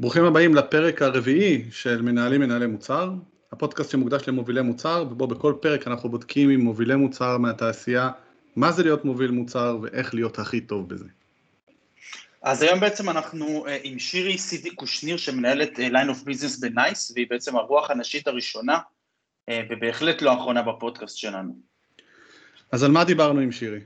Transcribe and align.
ברוכים 0.00 0.24
הבאים 0.24 0.54
לפרק 0.54 1.02
הרביעי 1.02 1.64
של 1.70 2.02
מנהלים 2.02 2.40
מנהלי 2.40 2.66
מוצר, 2.66 3.10
הפודקאסט 3.52 3.90
שמוקדש 3.90 4.28
למובילי 4.28 4.62
מוצר, 4.62 5.04
ובו 5.10 5.26
בכל 5.26 5.54
פרק 5.60 5.86
אנחנו 5.86 6.08
בודקים 6.08 6.50
עם 6.50 6.60
מובילי 6.60 6.96
מוצר 6.96 7.38
מהתעשייה, 7.38 8.10
מה 8.56 8.72
זה 8.72 8.82
להיות 8.82 9.04
מוביל 9.04 9.30
מוצר 9.30 9.78
ואיך 9.82 10.14
להיות 10.14 10.38
הכי 10.38 10.60
טוב 10.60 10.88
בזה. 10.88 11.04
אז 12.42 12.62
היום 12.62 12.80
בעצם 12.80 13.10
אנחנו 13.10 13.66
אה, 13.66 13.78
עם 13.82 13.98
שירי 13.98 14.38
סידי 14.38 14.70
קושניר 14.70 15.16
שמנהלת 15.16 15.80
אה, 15.80 15.88
line 15.88 16.08
of 16.08 16.28
business 16.28 16.60
בנייס, 16.60 17.12
והיא 17.14 17.26
בעצם 17.30 17.56
הרוח 17.56 17.90
הנשית 17.90 18.28
הראשונה, 18.28 18.78
אה, 19.48 19.62
ובהחלט 19.70 20.22
לא 20.22 20.30
האחרונה 20.30 20.62
בפודקאסט 20.62 21.16
שלנו. 21.16 21.56
אז 22.72 22.82
על 22.82 22.90
מה 22.90 23.04
דיברנו 23.04 23.40
עם 23.40 23.52
שירי? 23.52 23.80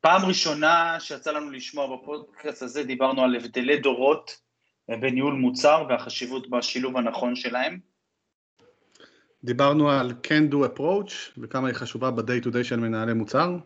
פעם 0.00 0.24
ראשונה 0.24 1.00
שיצא 1.00 1.32
לנו 1.32 1.50
לשמוע 1.50 1.96
בפודקאסט 1.96 2.62
הזה, 2.62 2.84
דיברנו 2.84 3.24
על 3.24 3.36
הבדלי 3.36 3.78
דורות 3.78 4.40
בניהול 4.88 5.34
מוצר 5.34 5.84
והחשיבות 5.88 6.50
בשילוב 6.50 6.96
הנכון 6.96 7.36
שלהם. 7.36 7.78
דיברנו 9.44 9.90
על 9.90 10.12
can 10.26 10.52
do 10.52 10.56
approach 10.56 11.12
וכמה 11.38 11.68
היא 11.68 11.74
חשובה 11.74 12.10
ב-day 12.10 12.44
to 12.44 12.48
day 12.48 12.64
של 12.64 12.80
מנהלי 12.80 13.14
מוצר. 13.14 13.56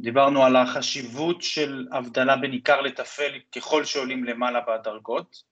דיברנו 0.00 0.44
על 0.44 0.56
החשיבות 0.56 1.42
של 1.42 1.86
הבדלה 1.92 2.36
בין 2.36 2.52
עיקר 2.52 2.80
לטפל 2.80 3.32
ככל 3.56 3.84
שעולים 3.84 4.24
למעלה 4.24 4.60
בדרגות. 4.68 5.42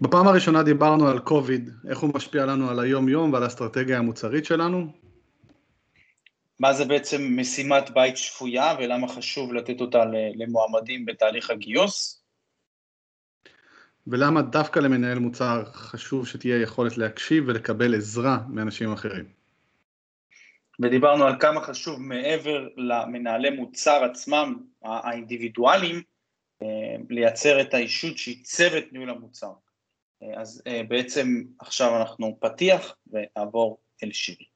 בפעם 0.00 0.28
הראשונה 0.28 0.62
דיברנו 0.62 1.08
על 1.08 1.18
קוביד, 1.18 1.70
איך 1.88 1.98
הוא 1.98 2.10
משפיע 2.14 2.46
לנו 2.46 2.70
על 2.70 2.78
היום-יום 2.80 3.32
ועל 3.32 3.42
האסטרטגיה 3.42 3.98
המוצרית 3.98 4.44
שלנו. 4.44 5.03
מה 6.64 6.72
זה 6.72 6.84
בעצם 6.84 7.36
משימת 7.36 7.90
בית 7.90 8.16
שפויה 8.16 8.74
ולמה 8.78 9.08
חשוב 9.08 9.52
לתת 9.52 9.80
אותה 9.80 10.04
למועמדים 10.34 11.06
בתהליך 11.06 11.50
הגיוס. 11.50 12.24
ולמה 14.06 14.42
דווקא 14.42 14.78
למנהל 14.78 15.18
מוצר 15.18 15.64
חשוב 15.64 16.26
שתהיה 16.28 16.62
יכולת 16.62 16.98
להקשיב 16.98 17.44
ולקבל 17.46 17.94
עזרה 17.94 18.38
מאנשים 18.48 18.92
אחרים. 18.92 19.24
ודיברנו 20.80 21.24
על 21.24 21.40
כמה 21.40 21.60
חשוב 21.60 22.00
מעבר 22.00 22.68
למנהלי 22.76 23.50
מוצר 23.50 24.04
עצמם, 24.04 24.56
האינדיבידואלים, 24.82 26.02
אה, 26.62 26.96
לייצר 27.10 27.60
את 27.60 27.74
האישות 27.74 28.18
שעיצב 28.18 28.74
את 28.78 28.92
ניהול 28.92 29.10
המוצר. 29.10 29.52
אה, 30.22 30.40
אז 30.40 30.62
אה, 30.66 30.82
בעצם 30.88 31.42
עכשיו 31.58 31.96
אנחנו 32.00 32.36
פתיח 32.40 32.96
ונעבור 33.06 33.78
אל 34.02 34.12
שירי. 34.12 34.53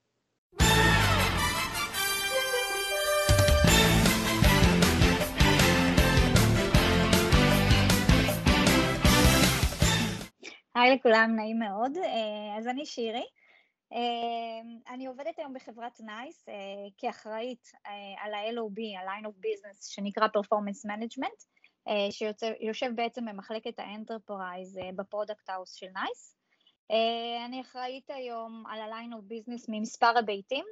היי 10.81 10.97
לכולם, 10.97 11.33
נעים 11.37 11.59
מאוד. 11.59 11.93
אז 12.59 12.69
אני 12.69 12.87
שירי. 12.87 13.27
אמ, 13.93 14.79
אני 14.89 15.07
עובדת 15.07 15.39
היום 15.39 15.55
בחברת 15.55 16.01
נייס 16.01 16.49
אה, 16.49 16.55
כאחראית 16.99 17.73
אה, 17.87 18.25
על 18.25 18.35
ה-LOB, 18.35 18.81
ה-line 18.99 19.27
of 19.27 19.31
business, 19.31 19.95
שנקרא 19.95 20.27
Performance 20.27 20.91
Management, 20.91 21.45
אה, 21.89 22.09
שיושב 22.11 22.91
בעצם 22.95 23.25
במחלקת 23.25 23.79
ה 23.79 23.88
enterprise 23.88 24.79
ב 24.97 25.03
product 25.03 25.51
house 25.51 25.75
של 25.75 25.87
נייס. 25.95 26.35
אני 27.47 27.61
אחראית 27.61 28.11
היום 28.11 28.65
על 28.71 28.81
ה-line 28.81 29.13
of 29.13 29.33
business 29.33 29.65
ממספר 29.69 30.13
היבטים, 30.29 30.65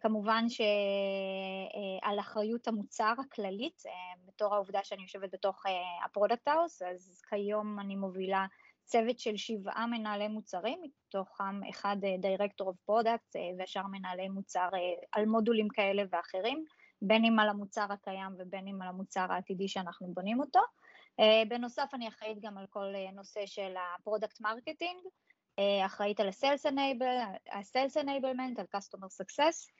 כמובן 0.00 0.44
שעל 0.48 2.20
אחריות 2.20 2.68
המוצר 2.68 3.14
הכללית, 3.18 3.82
בתור 4.26 4.54
העובדה 4.54 4.80
שאני 4.84 5.02
יושבת 5.02 5.30
בתוך 5.32 5.62
ה 6.04 6.09
product 6.09 6.48
house, 6.48 6.82
אז 6.82 7.22
כיום 7.28 7.80
אני 7.80 7.96
מובילה 7.96 8.46
צוות 8.84 9.18
של 9.18 9.36
שבעה 9.36 9.86
מנהלי 9.86 10.28
מוצרים, 10.28 10.78
מתוכם 10.82 11.64
אחד 11.70 11.96
director 12.18 12.68
of 12.68 12.76
product 12.84 13.36
והשאר 13.58 13.86
מנהלי 13.90 14.28
מוצר 14.28 14.68
אה, 14.74 14.78
על 15.12 15.26
מודולים 15.26 15.68
כאלה 15.68 16.02
ואחרים, 16.10 16.64
בין 17.02 17.24
אם 17.24 17.38
על 17.38 17.48
המוצר 17.48 17.86
הקיים 17.90 18.32
ובין 18.38 18.68
אם 18.68 18.82
על 18.82 18.88
המוצר 18.88 19.26
העתידי 19.32 19.68
שאנחנו 19.68 20.14
בונים 20.14 20.40
אותו. 20.40 20.60
אה, 21.20 21.42
בנוסף 21.48 21.90
אני 21.94 22.08
אחראית 22.08 22.38
גם 22.40 22.58
על 22.58 22.66
כל 22.70 22.94
אה, 22.94 23.10
נושא 23.12 23.46
של 23.46 23.74
ה 23.76 23.84
product 23.84 24.40
marketing, 24.40 25.00
אחראית 25.86 26.20
על 26.20 26.28
ה-Sales 26.28 28.02
Enablement, 28.02 28.60
על 28.60 28.66
Customer 28.76 29.08
Success, 29.22 29.72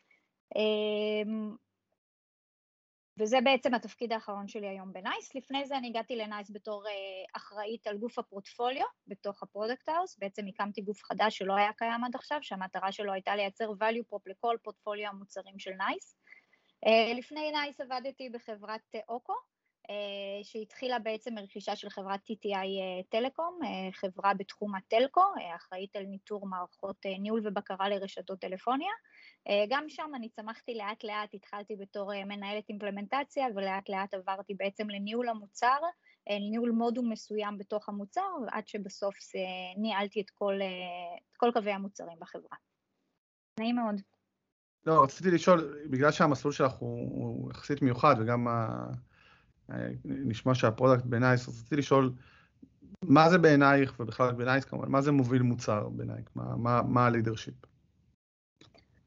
וזה 3.19 3.39
בעצם 3.45 3.75
התפקיד 3.75 4.13
האחרון 4.13 4.49
שלי 4.49 4.69
היום 4.69 4.93
בנייס. 4.93 5.35
לפני 5.35 5.67
זה 5.67 5.77
אני 5.77 5.89
הגעתי 5.89 6.17
לנייס 6.17 6.51
בתור 6.51 6.85
אה, 6.85 6.89
אחראית 7.37 7.87
על 7.87 7.99
גוף 7.99 8.19
הפורטפוליו 8.19 8.87
בתוך 9.07 9.43
ה 9.43 9.49
product 9.49 9.89
house. 9.89 10.19
בעצם 10.19 10.47
הקמתי 10.47 10.81
גוף 10.81 11.03
חדש 11.03 11.39
שלא 11.39 11.55
היה 11.55 11.73
קיים 11.73 12.05
עד 12.05 12.15
עכשיו, 12.15 12.39
שהמטרה 12.43 12.93
שלו 12.93 13.13
הייתה 13.13 13.37
לייצר 13.37 13.71
value 13.71 14.15
prop 14.15 14.23
לכל 14.27 14.57
פורטפוליו 14.63 15.09
המוצרים 15.09 15.59
של 15.59 15.71
נייס. 15.71 16.17
אה, 16.87 17.19
לפני 17.19 17.51
נייס 17.51 17.81
עבדתי 17.81 18.29
בחברת 18.29 18.95
אוקו, 19.09 19.33
uh, 19.33 19.93
שהתחילה 20.43 20.99
בעצם 20.99 21.35
מרכישה 21.35 21.77
של 21.77 21.91
חברת 21.91 22.21
TTI 22.31 22.69
Telecom, 23.09 23.59
אה, 23.63 23.93
חברה 23.93 24.35
בתחום 24.35 24.75
ה 24.75 24.81
telco, 24.81 25.21
אה, 25.21 25.57
אחראית 25.57 25.97
על 25.97 26.05
ניטור 26.05 26.47
מערכות 26.47 27.07
אה, 27.07 27.21
ניהול 27.21 27.41
ובקרה 27.45 27.89
לרשתות 27.89 28.41
טלפוניה. 28.41 28.93
אה, 29.49 29.65
גם 29.69 29.85
שם 29.89 30.11
אני 30.15 30.29
צמחתי 30.29 30.75
לאט 30.75 31.05
לאט, 31.05 31.35
התחלתי 31.35 31.77
בתור 31.77 32.15
אה, 32.15 32.25
מנהלת 32.25 32.69
אימפלמנטציה 32.69 33.47
ולאט 33.55 33.89
לאט 33.89 34.15
עברתי 34.15 34.55
בעצם 34.55 34.91
לניהול 34.91 35.29
המוצר, 35.29 35.79
אה, 36.31 36.39
ניהול 36.51 36.71
מודול 36.71 37.13
מסוים 37.13 37.59
בתוך 37.59 37.89
המוצר, 37.89 38.21
עד 38.51 38.69
שבסוף 38.69 39.15
ניהלתי 39.77 40.21
את 40.21 40.31
כל, 40.31 40.55
את 41.31 41.37
כל 41.37 41.51
קווי 41.53 41.73
המוצרים 41.73 42.19
בחברה. 42.21 42.57
נעים 43.61 43.77
מאוד. 43.77 44.01
לא, 44.87 45.05
רציתי 45.05 45.31
לשאול, 45.31 45.79
בגלל 45.91 46.11
שהמסלול 46.11 46.53
שלך 46.53 46.73
הוא, 46.73 46.99
הוא 46.99 47.51
יחסית 47.51 47.83
מיוחד 47.83 48.15
וגם 48.19 48.49
ה... 48.49 48.87
נשמע 50.05 50.55
שה 50.55 50.70
product 50.70 51.05
בנייס, 51.05 51.49
רציתי 51.49 51.77
לשאול, 51.77 52.13
מה 53.05 53.31
זה 53.31 53.39
בעינייך, 53.39 54.01
ובכלל 54.01 54.33
בנייס 54.33 54.65
כמובן, 54.65 54.91
מה 54.91 55.03
זה 55.03 55.13
מוביל 55.13 55.43
מוצר 55.43 55.89
בעינייך? 55.89 56.29
מה 56.85 57.07
הלידרשיפ? 57.07 57.55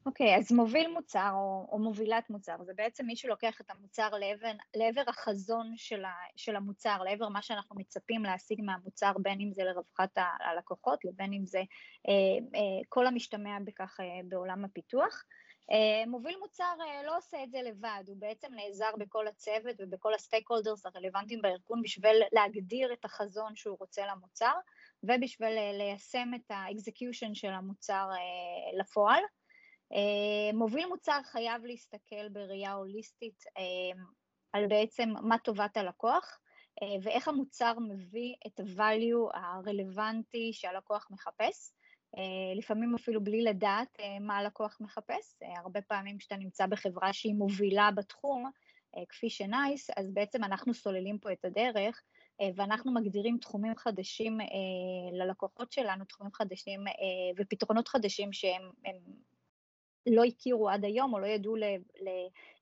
אוקיי, 0.05 0.35
okay, 0.35 0.39
אז 0.39 0.51
מוביל 0.51 0.93
מוצר 0.93 1.31
או, 1.33 1.67
או 1.71 1.79
מובילת 1.79 2.29
מוצר, 2.29 2.63
זה 2.63 2.73
בעצם 2.75 3.05
מי 3.05 3.16
שלוקח 3.16 3.61
את 3.61 3.71
המוצר 3.71 4.09
לעבר, 4.09 4.51
לעבר 4.75 5.03
החזון 5.07 5.73
של, 5.77 6.05
ה, 6.05 6.13
של 6.35 6.55
המוצר, 6.55 7.03
לעבר 7.03 7.29
מה 7.29 7.41
שאנחנו 7.41 7.75
מצפים 7.75 8.23
להשיג 8.23 8.61
מהמוצר, 8.61 9.11
בין 9.21 9.39
אם 9.41 9.53
זה 9.53 9.63
לרווחת 9.63 10.17
הלקוחות, 10.39 11.05
לבין 11.05 11.33
אם 11.33 11.45
זה 11.45 11.59
אה, 12.07 12.59
אה, 12.59 12.81
כל 12.89 13.07
המשתמע 13.07 13.57
בכך 13.65 13.99
אה, 13.99 14.05
בעולם 14.29 14.65
הפיתוח. 14.65 15.23
אה, 15.71 16.07
מוביל 16.07 16.38
מוצר 16.39 16.75
אה, 16.81 17.03
לא 17.03 17.17
עושה 17.17 17.44
את 17.44 17.51
זה 17.51 17.57
לבד, 17.61 18.03
הוא 18.07 18.17
בעצם 18.17 18.47
נעזר 18.53 18.95
בכל 18.97 19.27
הצוות 19.27 19.75
ובכל 19.79 20.13
הסטייק 20.13 20.49
הולדרס 20.49 20.85
הרלוונטיים 20.85 21.41
בארגון 21.41 21.81
בשביל 21.81 22.21
להגדיר 22.31 22.94
את 22.94 23.05
החזון 23.05 23.55
שהוא 23.55 23.77
רוצה 23.79 24.01
למוצר 24.07 24.53
ובשביל 25.03 25.57
אה, 25.57 25.71
ליישם 25.73 26.31
את 26.35 26.51
האקזקיושן 26.51 27.35
של 27.35 27.51
המוצר 27.51 28.07
אה, 28.11 28.79
לפועל. 28.79 29.23
אה, 29.94 30.53
מוביל 30.53 30.85
מוצר 30.85 31.19
חייב 31.23 31.66
להסתכל 31.66 32.29
בראייה 32.29 32.73
הוליסטית 32.73 33.44
אה, 33.57 34.01
על 34.53 34.68
בעצם 34.68 35.09
מה 35.22 35.38
טובת 35.38 35.78
הלקוח 35.78 36.40
אה, 36.84 36.88
ואיך 37.01 37.28
המוצר 37.28 37.73
מביא 37.79 38.34
את 38.47 38.59
ה-value 38.59 39.38
הרלוונטי 39.38 40.53
שהלקוח 40.53 41.07
מחפש. 41.12 41.72
לפעמים 42.56 42.95
אפילו 42.95 43.24
בלי 43.24 43.44
לדעת 43.44 43.97
מה 44.22 44.38
הלקוח 44.38 44.78
מחפש. 44.81 45.35
הרבה 45.57 45.81
פעמים 45.81 46.18
כשאתה 46.18 46.38
נמצא 46.38 46.66
בחברה 46.66 47.13
שהיא 47.13 47.35
מובילה 47.35 47.90
בתחום, 47.95 48.51
כפי 49.09 49.29
שנייס, 49.29 49.90
אז 49.97 50.12
בעצם 50.12 50.44
אנחנו 50.44 50.74
סוללים 50.74 51.19
פה 51.19 51.31
את 51.31 51.45
הדרך 51.45 52.04
ואנחנו 52.56 52.94
מגדירים 52.94 53.38
תחומים 53.38 53.75
חדשים 53.75 54.38
ללקוחות 55.12 55.71
שלנו, 55.71 56.06
תחומים 56.06 56.33
חדשים 56.33 56.86
ופתרונות 57.38 57.88
חדשים 57.88 58.33
שהם 58.33 58.71
לא 60.07 60.24
הכירו 60.24 60.69
עד 60.69 60.86
היום 60.86 61.13
או 61.13 61.19
לא 61.19 61.28
ידעו 61.28 61.56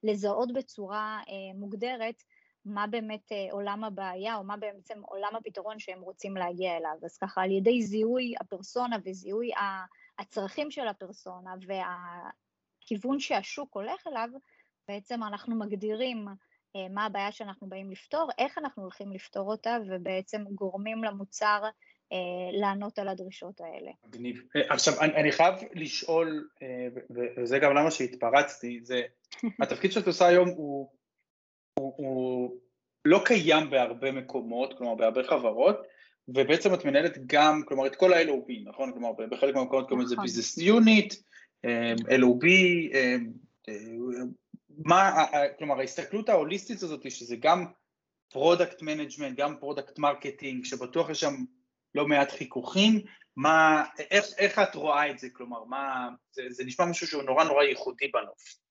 לזהות 0.04 0.54
בצורה 0.54 1.20
אה, 1.30 1.60
מוגדרת 1.60 2.24
מה 2.66 2.88
באמת 2.88 3.32
אה, 3.32 3.48
עולם 3.52 3.84
הבעיה 3.84 4.36
או 4.36 4.44
מה 4.44 4.58
בעצם 4.58 5.02
עולם 5.02 5.36
הפתרון 5.36 5.80
שהם 5.80 6.02
רוצים 6.02 6.38
להגיע 6.38 6.78
אליו. 6.78 6.96
אז 7.04 7.18
ככה 7.18 7.42
על 7.42 7.52
ידי 7.52 7.82
זיהוי 7.82 8.34
הפרסונה 8.42 8.98
וזיהוי 9.06 9.52
הצרכים 10.20 10.72
של 10.72 10.88
הפרסונה 10.88 11.54
והכיוון 11.68 13.20
שהשוק 13.20 13.76
הולך 13.76 14.08
אליו, 14.08 14.30
בעצם 14.88 15.24
אנחנו 15.24 15.56
מגדירים 15.56 16.28
אה, 16.76 16.88
מה 16.90 17.06
הבעיה 17.06 17.32
שאנחנו 17.32 17.70
באים 17.70 17.92
לפתור, 17.92 18.30
איך 18.38 18.58
אנחנו 18.58 18.84
הולכים 18.84 19.12
לפתור 19.12 19.52
אותה 19.52 19.78
ובעצם 19.88 20.44
גורמים 20.56 21.04
למוצר 21.04 21.64
לענות 22.52 23.00
על 23.00 23.08
הדרישות 23.08 23.62
האלה. 23.62 23.92
מגניב. 24.08 24.44
אה, 24.56 24.62
עכשיו, 24.74 24.94
אני, 25.02 25.16
אני 25.16 25.32
חייב 25.32 25.56
לשאול, 25.74 26.48
אה, 26.62 26.88
וזה 27.38 27.60
גם 27.60 27.76
למה 27.76 27.92
שהתפרצתי, 27.92 28.80
זה, 28.84 29.02
התפקיד 29.62 29.92
שאת 29.92 30.08
עושה 30.08 30.28
היום 30.28 30.50
הוא, 30.50 30.90
הוא, 31.80 31.94
הוא 31.98 32.56
לא 33.06 33.22
קיים 33.26 33.70
בהרבה 33.70 34.12
מקומות, 34.12 34.78
כלומר 34.78 34.96
בהרבה 34.96 35.24
חברות, 35.24 35.78
ובעצם 36.28 36.74
את 36.74 36.86
מנהלת 36.86 37.18
גם, 37.26 37.62
כלומר 37.68 37.88
את 37.88 37.96
כל 37.96 38.14
ה-LOB, 38.14 38.52
נכון? 38.64 38.92
כלומר 38.92 39.12
בחלק 39.32 39.56
מהמקומות 39.56 39.90
קוראים 39.90 40.06
לזה 40.06 40.16
ביזנס 40.22 40.58
יוניט, 40.58 41.14
LOB, 42.10 42.46
מה, 44.86 45.26
כלומר 45.58 45.80
ההסתכלות 45.80 46.30
ההוליסטית 46.30 46.84
הזאת 46.84 47.12
שזה 47.12 47.36
גם 47.36 47.66
product 48.32 48.82
management, 48.82 49.38
גם 49.38 49.58
product 49.60 50.00
marketing, 50.00 50.66
שבטוח 50.66 51.10
יש 51.10 51.20
שם 51.20 51.34
לא 51.96 52.08
מעט 52.08 52.32
חיכוכים, 52.32 53.02
מה, 53.36 53.84
איך, 54.12 54.26
איך 54.38 54.60
את 54.60 54.76
רואה 54.76 55.10
את 55.10 55.20
זה, 55.20 55.28
כלומר, 55.34 55.64
מה, 55.64 56.10
זה, 56.32 56.42
זה 56.50 56.64
נשמע 56.66 56.86
משהו 56.86 57.08
שהוא 57.08 57.24
נורא 57.24 57.44
נורא 57.44 57.64
ייחודי 57.64 58.08
בנוף. 58.08 58.64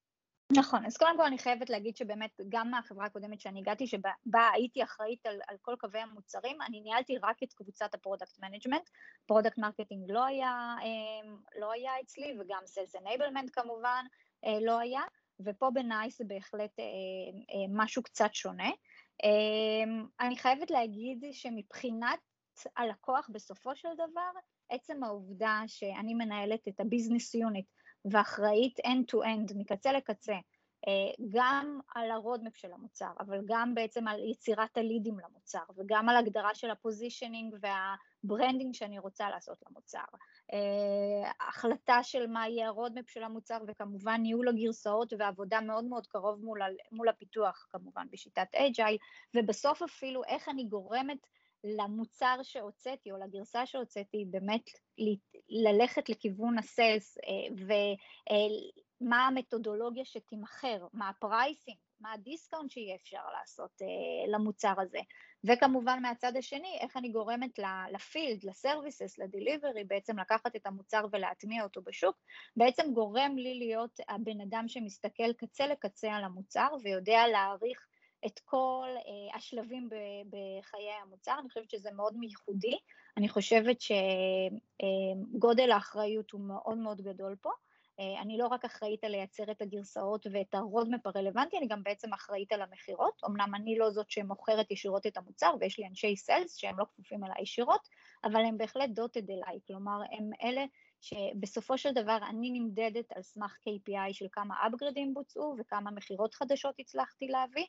נכון, 0.56 0.86
אז 0.86 0.96
קודם 0.96 1.16
כל 1.16 1.24
אני 1.24 1.38
חייבת 1.38 1.70
להגיד 1.70 1.96
שבאמת 1.96 2.30
גם 2.48 2.70
מהחברה 2.70 3.06
הקודמת 3.06 3.40
שאני 3.40 3.60
הגעתי, 3.60 3.86
שבה 3.86 4.48
הייתי 4.54 4.82
אחראית 4.82 5.26
על, 5.26 5.40
על 5.48 5.56
כל 5.62 5.74
קווי 5.78 6.00
המוצרים, 6.00 6.62
אני 6.62 6.80
ניהלתי 6.80 7.18
רק 7.22 7.36
את 7.42 7.52
קבוצת 7.52 7.94
ה 7.94 8.00
product 8.00 8.38
management, 8.38 8.88
product 9.26 9.58
marketing 9.58 10.10
לא 10.10 10.24
היה, 10.24 10.74
אמ, 10.82 11.36
לא 11.60 11.72
היה 11.72 11.92
אצלי 12.04 12.36
וגם 12.40 12.62
sales 12.66 12.96
enablement 12.96 13.50
כמובן 13.52 14.04
אה, 14.46 14.58
לא 14.60 14.78
היה, 14.78 15.00
ופה 15.44 15.70
בנייס 15.74 16.18
זה 16.18 16.24
בהחלט 16.26 16.78
אה, 16.78 16.84
אה, 17.54 17.66
משהו 17.68 18.02
קצת 18.02 18.34
שונה. 18.34 18.70
אמ, 19.24 20.06
אני 20.20 20.36
חייבת 20.36 20.70
להגיד 20.70 21.24
שמבחינת 21.32 22.18
הלקוח 22.76 23.30
בסופו 23.32 23.76
של 23.76 23.88
דבר, 23.94 24.30
עצם 24.68 25.04
העובדה 25.04 25.62
שאני 25.66 26.14
מנהלת 26.14 26.68
את 26.68 26.80
ה 26.80 26.86
business 26.86 27.34
unit 27.34 27.66
ואחראית 28.04 28.80
end-to-end, 28.80 29.52
מקצה 29.56 29.92
לקצה, 29.92 30.36
אה, 30.88 31.24
גם 31.30 31.80
על 31.94 32.10
ה 32.10 32.16
roadmap 32.16 32.56
של 32.56 32.72
המוצר, 32.72 33.10
אבל 33.20 33.40
גם 33.44 33.74
בעצם 33.74 34.08
על 34.08 34.20
יצירת 34.30 34.78
הלידים 34.78 35.18
למוצר, 35.18 35.62
וגם 35.76 36.08
על 36.08 36.16
הגדרה 36.16 36.54
של 36.54 36.70
ה 36.70 36.77
positioning 36.77 37.54
וה 37.60 37.83
branding 37.83 38.74
שאני 38.74 38.98
רוצה 38.98 39.30
לעשות 39.30 39.58
למוצר. 39.70 40.04
אה, 40.52 41.30
החלטה 41.48 42.02
של 42.02 42.26
מה 42.26 42.48
יהיה 42.48 42.66
ה 42.66 42.72
roadmap 42.72 43.10
של 43.10 43.22
המוצר, 43.22 43.58
וכמובן 43.66 44.20
ניהול 44.22 44.48
הגרסאות 44.48 45.12
ועבודה 45.18 45.60
מאוד 45.60 45.84
מאוד 45.84 46.06
קרוב 46.06 46.44
מול, 46.44 46.60
מול 46.92 47.08
הפיתוח, 47.08 47.66
כמובן 47.70 48.06
בשיטת 48.12 48.54
agile, 48.54 48.96
ובסוף 49.36 49.82
אפילו 49.82 50.24
איך 50.24 50.48
אני 50.48 50.64
גורמת 50.64 51.26
למוצר 51.64 52.38
שהוצאתי 52.42 53.12
או 53.12 53.16
לגרסה 53.16 53.66
שהוצאתי 53.66 54.24
באמת 54.30 54.70
ללכת 55.48 56.08
לכיוון 56.08 56.58
ה 56.58 56.68
sales 56.68 57.18
אה, 57.18 57.66
ומה 59.00 59.26
המתודולוגיה 59.26 60.04
שתימכר, 60.04 60.86
מה 60.92 61.08
ה 61.08 61.16
pricing, 61.16 61.76
מה 62.00 62.12
ה 62.12 62.19
discount 62.19 62.70
שיהיה 62.70 62.94
אפשר 62.94 63.22
לעשות 63.38 63.82
אה, 63.82 64.32
למוצר 64.32 64.74
הזה. 64.78 64.98
וכמובן 65.44 65.98
מהצד 66.02 66.36
השני 66.36 66.78
איך 66.80 66.96
אני 66.96 67.08
גורמת 67.08 67.58
ל 67.92 68.00
field, 68.00 68.44
ל 68.44 68.51
services, 68.51 69.18
ל 69.18 69.25
delivery 69.25 69.84
בעצם 69.84 70.18
לקחת 70.18 70.56
את 70.56 70.66
המוצר 70.66 71.06
ולהטמיע 71.12 71.62
אותו 71.62 71.82
בשוק 71.82 72.16
בעצם 72.56 72.92
גורם 72.94 73.36
לי 73.36 73.58
להיות 73.58 74.00
הבן 74.08 74.40
אדם 74.40 74.68
שמסתכל 74.68 75.32
קצה 75.32 75.66
לקצה 75.66 76.12
על 76.12 76.24
המוצר 76.24 76.68
ויודע 76.82 77.26
להעריך 77.32 77.86
את 78.26 78.38
כל 78.44 78.88
אה, 78.96 79.36
השלבים 79.36 79.88
ב, 79.88 79.94
בחיי 80.26 80.90
המוצר, 81.02 81.34
אני 81.40 81.48
חושבת 81.48 81.70
שזה 81.70 81.90
מאוד 81.92 82.16
מייחודי, 82.16 82.78
אני 83.16 83.28
חושבת 83.28 83.76
שגודל 83.80 85.70
אה, 85.70 85.74
האחריות 85.74 86.30
הוא 86.30 86.40
מאוד 86.40 86.78
מאוד 86.78 87.00
גדול 87.00 87.36
פה, 87.40 87.50
אה, 87.50 88.22
אני 88.22 88.38
לא 88.38 88.46
רק 88.46 88.64
אחראית 88.64 89.04
על 89.04 89.10
לייצר 89.10 89.50
את 89.50 89.62
הגרסאות 89.62 90.26
ואת 90.32 90.54
ה 90.54 90.61
roadmap 90.61 91.06
הרלוונטי, 91.06 91.58
אני 91.58 91.66
גם 91.66 91.82
בעצם 91.82 92.12
אחראית 92.12 92.52
על 92.52 92.62
המכירות, 92.62 93.20
אמנם 93.26 93.54
אני 93.54 93.78
לא 93.78 93.90
זאת 93.90 94.10
שמוכרת 94.10 94.70
ישירות 94.70 95.06
את 95.06 95.16
המוצר 95.16 95.54
ויש 95.60 95.78
לי 95.78 95.86
אנשי 95.86 96.16
sales 96.16 96.56
שהם 96.56 96.78
לא 96.78 96.84
כפופים 96.84 97.24
אליי 97.24 97.42
ישירות, 97.42 97.88
אבל 98.24 98.44
הם 98.44 98.58
בהחלט 98.58 98.90
דוטד 98.90 99.30
אליי, 99.30 99.58
כלומר 99.66 100.00
הם 100.12 100.30
אלה 100.42 100.64
שבסופו 101.02 101.78
של 101.78 101.92
דבר 101.92 102.18
אני 102.28 102.50
נמדדת 102.50 103.12
על 103.14 103.22
סמך 103.22 103.52
KPI 103.52 104.12
של 104.12 104.26
כמה 104.32 104.54
upgradeים 104.66 105.14
בוצעו 105.14 105.56
וכמה 105.58 105.90
מכירות 105.90 106.34
חדשות 106.34 106.74
הצלחתי 106.78 107.26
להביא, 107.26 107.64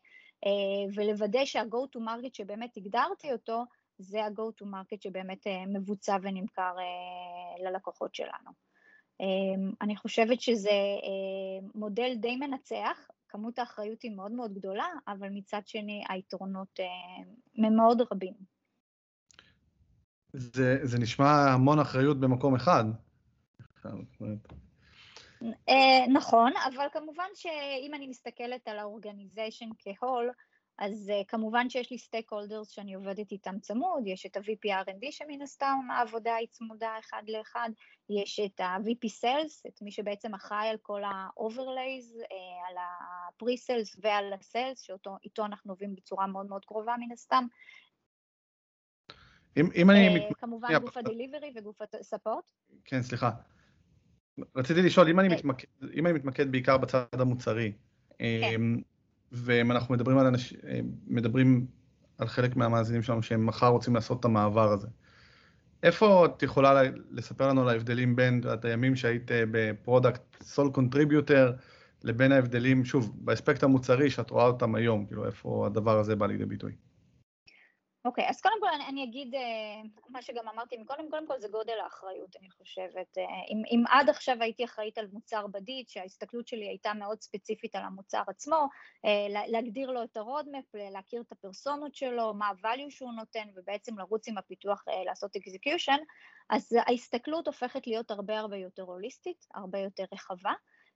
אה, 0.45 0.93
ולוודא 0.95 1.45
שה-go 1.45 1.97
to 1.97 1.99
market 1.99 2.33
שבאמת 2.33 2.77
הגדרתי 2.77 3.31
אותו, 3.31 3.63
זה 3.97 4.25
ה-go 4.25 4.63
to 4.63 4.65
market 4.65 4.97
שבאמת 5.03 5.47
אה, 5.47 5.65
מבוצע 5.67 6.17
ונמכר 6.21 6.75
אה, 6.79 7.65
ללקוחות 7.65 8.15
שלנו. 8.15 8.73
אני 9.81 9.95
חושבת 9.95 10.41
שזה 10.41 10.71
מודל 11.75 12.15
די 12.15 12.35
מנצח, 12.35 12.97
כמות 13.29 13.59
האחריות 13.59 14.01
היא 14.01 14.11
מאוד 14.11 14.31
מאוד 14.31 14.53
גדולה, 14.53 14.85
אבל 15.07 15.29
מצד 15.31 15.61
שני 15.65 16.03
היתרונות 16.09 16.79
מאוד 17.55 18.01
רבים. 18.11 18.33
זה, 20.33 20.79
זה 20.83 20.99
נשמע 20.99 21.53
המון 21.53 21.79
אחריות 21.79 22.19
במקום 22.19 22.55
אחד. 22.55 22.85
אה, 25.69 26.07
נכון, 26.13 26.51
אבל 26.73 26.87
כמובן 26.93 27.27
שאם 27.35 27.91
אני 27.93 28.07
מסתכלת 28.07 28.67
על 28.67 28.79
האורגניזיישן 28.79 29.69
כהול, 29.79 30.31
אז 30.77 31.11
uh, 31.11 31.25
כמובן 31.27 31.69
שיש 31.69 31.91
לי 31.91 31.97
סטייק 31.97 32.31
הולדרס 32.31 32.69
שאני 32.69 32.93
עובדת 32.93 33.31
איתם 33.31 33.59
צמוד, 33.59 34.03
יש 34.05 34.25
את 34.25 34.37
ה-VP 34.37 34.85
R&D 34.85 35.11
שמן 35.11 35.41
הסתם 35.41 35.77
העבודה 35.91 36.35
היא 36.35 36.47
צמודה 36.51 36.99
אחד 36.99 37.23
לאחד, 37.27 37.69
יש 38.09 38.39
את 38.39 38.59
ה-VP 38.59 39.09
Sales, 39.21 39.67
את 39.67 39.81
מי 39.81 39.91
שבעצם 39.91 40.33
אחראי 40.33 40.67
על 40.67 40.77
כל 40.81 41.03
ה-overlays, 41.03 42.21
uh, 42.21 42.69
על 42.69 42.77
ה-pre-sales 42.77 43.99
ועל 44.01 44.33
ה-sales, 44.33 44.75
שאיתו 44.75 45.45
אנחנו 45.45 45.71
עובדים 45.71 45.95
בצורה 45.95 46.27
מאוד 46.27 46.45
מאוד 46.45 46.65
קרובה 46.65 46.95
מן 46.99 47.11
הסתם. 47.11 47.45
אם, 49.57 49.65
אם 49.75 49.89
אני... 49.89 50.29
Uh, 50.29 50.33
כמובן 50.33 50.79
גוף 50.79 50.97
ה-delivery 50.97 51.51
וגוף 51.55 51.81
ה-support. 51.81 52.51
כן, 52.85 53.01
סליחה. 53.01 53.29
רציתי 54.55 54.81
לשאול, 54.81 55.09
אם 55.09 55.19
אני, 55.19 55.29
כן. 55.29 55.35
מתמקד, 55.35 55.67
אם 55.93 56.07
אני 56.07 56.13
מתמקד 56.13 56.51
בעיקר 56.51 56.77
בצד 56.77 57.05
המוצרי, 57.13 57.71
כן. 58.19 58.25
אמ, 58.55 58.81
ואם 59.31 59.71
אנחנו 59.71 59.93
מדברים 59.93 60.17
על, 60.17 60.25
אנש, 60.25 60.53
אה, 60.53 60.79
מדברים 61.07 61.65
על 62.17 62.27
חלק 62.27 62.55
מהמאזינים 62.55 63.01
שלנו 63.01 63.23
שהם 63.23 63.45
מחר 63.45 63.67
רוצים 63.67 63.95
לעשות 63.95 64.19
את 64.19 64.25
המעבר 64.25 64.71
הזה, 64.71 64.87
איפה 65.83 66.25
את 66.25 66.43
יכולה 66.43 66.81
לספר 67.11 67.47
לנו 67.47 67.61
על 67.61 67.69
ההבדלים 67.69 68.15
בין 68.15 68.41
את 68.53 68.65
הימים 68.65 68.95
שהיית 68.95 69.31
אה, 69.31 69.43
ב 69.51 69.63
product 69.63 70.43
sole 70.43 70.71
contributor, 70.71 71.53
לבין 72.03 72.31
ההבדלים, 72.31 72.85
שוב, 72.85 73.13
באספקט 73.15 73.63
המוצרי 73.63 74.09
שאת 74.09 74.29
רואה 74.29 74.45
אותם 74.45 74.75
היום, 74.75 75.05
כאילו 75.05 75.25
איפה 75.25 75.65
הדבר 75.65 75.99
הזה 75.99 76.15
בא 76.15 76.25
לידי 76.25 76.45
ביטוי? 76.45 76.71
אוקיי, 78.05 78.29
אז 78.29 78.41
קודם 78.41 78.55
כל 78.59 78.67
אני, 78.75 78.87
אני 78.87 79.03
אגיד 79.03 79.33
אה, 79.35 79.99
מה 80.09 80.21
שגם 80.21 80.47
אמרתי 80.47 80.77
מקודם, 80.77 81.09
קודם 81.09 81.27
כל 81.27 81.39
זה 81.39 81.47
גודל 81.47 81.79
האחריות, 81.83 82.35
אני 82.35 82.49
חושבת. 82.51 83.17
אה, 83.17 83.21
אם, 83.49 83.63
אם 83.71 83.83
עד 83.89 84.09
עכשיו 84.09 84.37
הייתי 84.39 84.65
אחראית 84.65 84.97
על 84.97 85.07
מוצר 85.13 85.47
בדיד, 85.47 85.89
שההסתכלות 85.89 86.47
שלי 86.47 86.67
הייתה 86.67 86.93
מאוד 86.93 87.21
ספציפית 87.21 87.75
על 87.75 87.83
המוצר 87.83 88.23
עצמו, 88.27 88.67
אה, 89.05 89.09
להגדיר 89.47 89.91
לו 89.91 90.03
את 90.03 90.17
ה 90.17 90.23
roadmap, 90.23 90.65
להכיר 90.73 91.21
את 91.21 91.31
הפרסונות 91.31 91.95
שלו, 91.95 92.33
מה 92.33 92.47
ה-value 92.47 92.89
שהוא 92.89 93.13
נותן, 93.13 93.47
ובעצם 93.55 93.99
לרוץ 93.99 94.27
עם 94.27 94.37
הפיתוח 94.37 94.83
אה, 94.89 95.05
לעשות 95.05 95.35
execution, 95.35 95.99
אז 96.49 96.75
ההסתכלות 96.87 97.47
הופכת 97.47 97.87
להיות 97.87 98.11
הרבה 98.11 98.39
הרבה 98.39 98.57
יותר 98.57 98.83
הוליסטית, 98.83 99.45
הרבה 99.53 99.79
יותר 99.79 100.05
רחבה. 100.13 100.53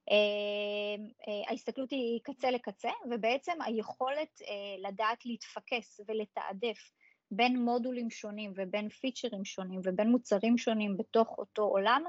אה, 0.08 0.10
אה, 0.10 1.50
ההסתכלות 1.50 1.92
היא 1.92 2.20
קצה 2.24 2.52
לקצה, 2.52 2.90
ובעצם 3.12 3.62
היכולת 3.66 4.42
אה, 4.42 4.88
לדעת 4.88 5.26
להתפקס 5.26 6.00
ולתעדף 6.08 6.92
בין 7.32 7.60
מודולים 7.60 8.10
שונים 8.10 8.54
ובין 8.56 8.90
פיצ'רים 8.90 9.46
שונים 9.46 9.80
ובין 9.84 10.10
מוצרים 10.10 10.58
שונים 10.58 10.98
בתוך 10.98 11.38
אותו 11.38 11.64
עולם, 11.64 12.04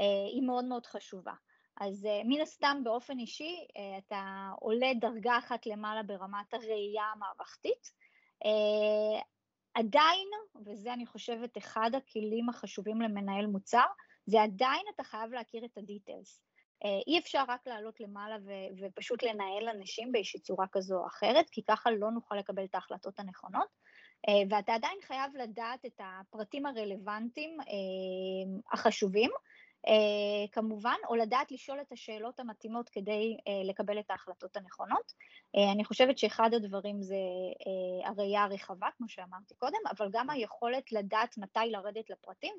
אה, 0.00 0.26
היא 0.32 0.42
מאוד 0.42 0.64
מאוד 0.64 0.86
חשובה. 0.86 1.32
אז 1.80 2.06
אה, 2.06 2.20
מן 2.24 2.40
הסתם 2.40 2.80
באופן 2.84 3.18
אישי 3.18 3.66
אה, 3.76 3.98
אתה 3.98 4.50
עולה 4.60 4.94
דרגה 5.00 5.38
אחת 5.38 5.66
למעלה 5.66 6.02
ברמת 6.02 6.54
הראייה 6.54 7.04
המערכתית. 7.14 8.06
עדיין, 9.74 10.28
וזה 10.66 10.92
אני 10.92 11.06
חושבת 11.06 11.58
אחד 11.58 11.90
הכלים 11.96 12.48
החשובים 12.48 13.00
למנהל 13.00 13.46
מוצר, 13.46 13.84
זה 14.26 14.42
עדיין 14.42 14.82
אתה 14.94 15.04
חייב 15.04 15.30
להכיר 15.30 15.64
את 15.64 15.78
הדיטלס. 15.78 16.45
אי 17.06 17.18
אפשר 17.18 17.44
רק 17.48 17.66
לעלות 17.66 18.00
למעלה 18.00 18.36
ו- 18.44 18.80
ופשוט 18.80 19.22
לנהל 19.22 19.68
אנשים 19.68 20.12
באיזושהי 20.12 20.40
צורה 20.40 20.66
כזו 20.72 20.96
או 20.98 21.06
אחרת, 21.06 21.50
כי 21.50 21.62
ככה 21.62 21.90
לא 21.90 22.10
נוכל 22.10 22.36
לקבל 22.36 22.64
את 22.64 22.74
ההחלטות 22.74 23.18
הנכונות. 23.18 23.68
אה, 24.28 24.42
ואתה 24.50 24.74
עדיין 24.74 24.98
חייב 25.02 25.36
לדעת 25.36 25.84
את 25.86 26.00
הפרטים 26.00 26.66
הרלוונטיים 26.66 27.60
אה, 27.60 28.72
החשובים, 28.72 29.30
אה, 29.88 30.48
כמובן, 30.52 30.96
או 31.08 31.14
לדעת 31.14 31.52
לשאול 31.52 31.80
את 31.80 31.92
השאלות 31.92 32.40
המתאימות 32.40 32.88
כדי 32.88 33.36
לקבל 33.64 33.98
את 33.98 34.10
ההחלטות 34.10 34.56
הנכונות. 34.56 35.12
אני 35.74 35.84
חושבת 35.84 36.18
שאחד 36.18 36.54
הדברים 36.54 37.02
זה 37.02 37.16
הראייה 38.04 38.44
הרחבה, 38.44 38.88
כמו 38.96 39.08
שאמרתי 39.08 39.54
קודם, 39.54 39.78
אבל 39.90 40.08
גם 40.12 40.30
היכולת 40.30 40.92
לדעת 40.92 41.38
מתי 41.38 41.70
לרדת 41.70 42.10
לפרטים 42.10 42.54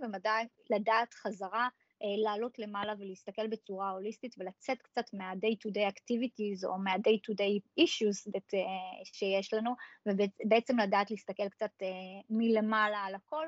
ולדעת 0.70 1.14
חזרה 1.14 1.64
אה, 1.64 1.68
לעלות 2.02 2.60
למעלה 2.60 2.94
ולהסתכל 3.00 3.48
בצורה 3.48 3.90
הוליסטית 3.90 4.36
ולצאת 4.38 4.82
קצת 4.82 5.14
מה-day 5.14 5.68
to 5.68 5.72
day 5.72 5.94
activities 5.94 6.68
או 6.68 6.78
מה-day 6.78 7.32
to 7.32 7.34
day 7.34 7.84
issues 7.84 8.32
that, 8.32 8.54
uh, 8.54 9.04
שיש 9.04 9.54
לנו 9.54 9.72
ובעצם 10.06 10.80
לדעת 10.80 11.12
להסתכל 11.12 11.50
קצת 11.50 11.72
uh, 11.82 11.86
מלמעלה 12.30 12.98
על 12.98 13.16
הכל 13.16 13.48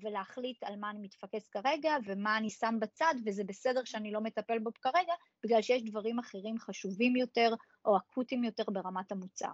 ולהחליט 0.00 0.62
על 0.62 0.76
מה 0.76 0.90
אני 0.90 0.98
מתפקס 0.98 1.48
כרגע 1.48 1.96
ומה 2.04 2.36
אני 2.38 2.50
שם 2.50 2.74
בצד 2.80 3.14
וזה 3.26 3.44
בסדר 3.44 3.84
שאני 3.84 4.12
לא 4.12 4.20
מטפל 4.20 4.58
בו 4.58 4.70
כרגע 4.82 5.12
בגלל 5.44 5.62
שיש 5.62 5.82
דברים 5.82 6.18
אחרים 6.18 6.58
חשובים 6.58 7.16
יותר 7.16 7.54
או 7.84 7.96
אקוטיים 7.96 8.44
יותר 8.44 8.64
ברמת 8.72 9.12
המוצר. 9.12 9.52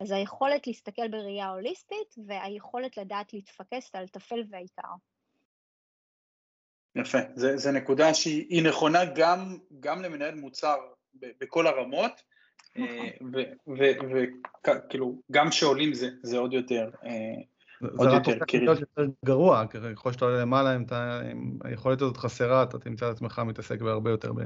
אז 0.00 0.10
היכולת 0.10 0.66
להסתכל 0.66 1.08
בראייה 1.08 1.48
הוליסטית 1.48 2.14
והיכולת 2.26 2.96
לדעת 2.96 3.32
להתפקס 3.32 3.94
על 3.94 4.08
טפל 4.08 4.42
והעיקר. 4.50 4.92
יפה, 6.96 7.18
זו 7.34 7.72
נקודה 7.72 8.14
שהיא 8.14 8.62
נכונה 8.62 9.04
גם, 9.04 9.56
גם 9.80 10.02
למנהל 10.02 10.34
מוצר 10.34 10.76
בכל 11.14 11.66
הרמות, 11.66 12.12
וכאילו 13.66 15.06
נכון. 15.06 15.20
גם 15.30 15.50
כשעולים 15.50 15.94
זה, 15.94 16.08
זה 16.22 16.38
עוד 16.38 16.52
יותר, 16.52 16.90
אה, 17.04 17.90
עוד 17.96 18.08
יותר 18.12 18.38
קריטי. 18.38 18.66
זה 18.66 18.72
רק 18.72 18.80
יותר 18.80 19.12
גרוע, 19.24 19.64
ככל 19.94 20.12
שאתה 20.12 20.24
עולה 20.24 20.40
למעלה, 20.40 20.76
אם, 20.76 20.84
אם 21.32 21.58
היכולת 21.64 22.02
הזאת 22.02 22.16
חסרה, 22.16 22.62
אתה 22.62 22.78
תמצא 22.78 23.10
את 23.10 23.14
עצמך 23.14 23.42
מתעסק 23.46 23.80
בהרבה 23.80 24.10
יותר 24.10 24.32
ב... 24.32 24.40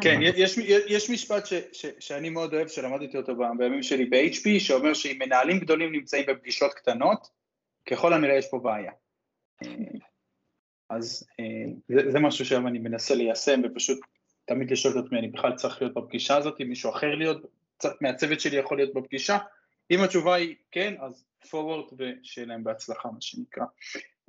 כן, 0.00 0.20
יש, 0.22 0.58
יש 0.88 1.10
משפט 1.10 1.46
ש, 1.46 1.52
ש, 1.72 1.86
שאני 1.98 2.30
מאוד 2.30 2.54
אוהב, 2.54 2.68
שלמדתי 2.68 3.16
אותו 3.16 3.32
בימים 3.58 3.82
שלי 3.82 4.04
ב-HP, 4.04 4.60
שאומר 4.60 4.94
שאם 4.94 5.18
מנהלים 5.18 5.58
גדולים 5.58 5.92
נמצאים 5.92 6.24
בפגישות 6.28 6.74
קטנות, 6.74 7.28
ככל 7.90 8.12
הנראה 8.12 8.34
יש 8.34 8.46
פה 8.50 8.58
בעיה. 8.58 8.92
אז 10.90 11.28
אה, 11.40 11.72
זה, 11.88 12.10
זה 12.10 12.18
משהו 12.18 12.44
שהיום 12.44 12.66
אני 12.66 12.78
מנסה 12.78 13.14
ליישם 13.14 13.60
ופשוט 13.64 13.98
תמיד 14.44 14.70
לשאול 14.70 14.98
את 14.98 15.04
עצמי, 15.04 15.18
אני 15.18 15.28
בכלל 15.28 15.56
צריך 15.56 15.82
להיות 15.82 15.94
בפגישה 15.94 16.36
הזאת, 16.36 16.60
מישהו 16.60 16.90
אחר 16.90 17.14
להיות, 17.14 17.42
מהצוות 18.00 18.40
שלי 18.40 18.56
יכול 18.56 18.76
להיות 18.76 18.94
בפגישה? 18.94 19.38
אם 19.90 20.02
התשובה 20.04 20.34
היא 20.34 20.54
כן, 20.70 20.94
אז 21.00 21.24
forward 21.46 21.94
ושיהיה 21.98 22.46
להם 22.46 22.64
בהצלחה, 22.64 23.10
מה 23.10 23.20
שנקרא. 23.20 23.64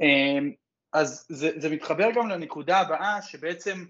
אה, 0.02 0.40
אז 0.94 1.26
זה, 1.30 1.52
זה 1.58 1.70
מתחבר 1.70 2.10
גם 2.16 2.30
לנקודה 2.30 2.80
הבאה, 2.80 3.22
שבעצם 3.22 3.86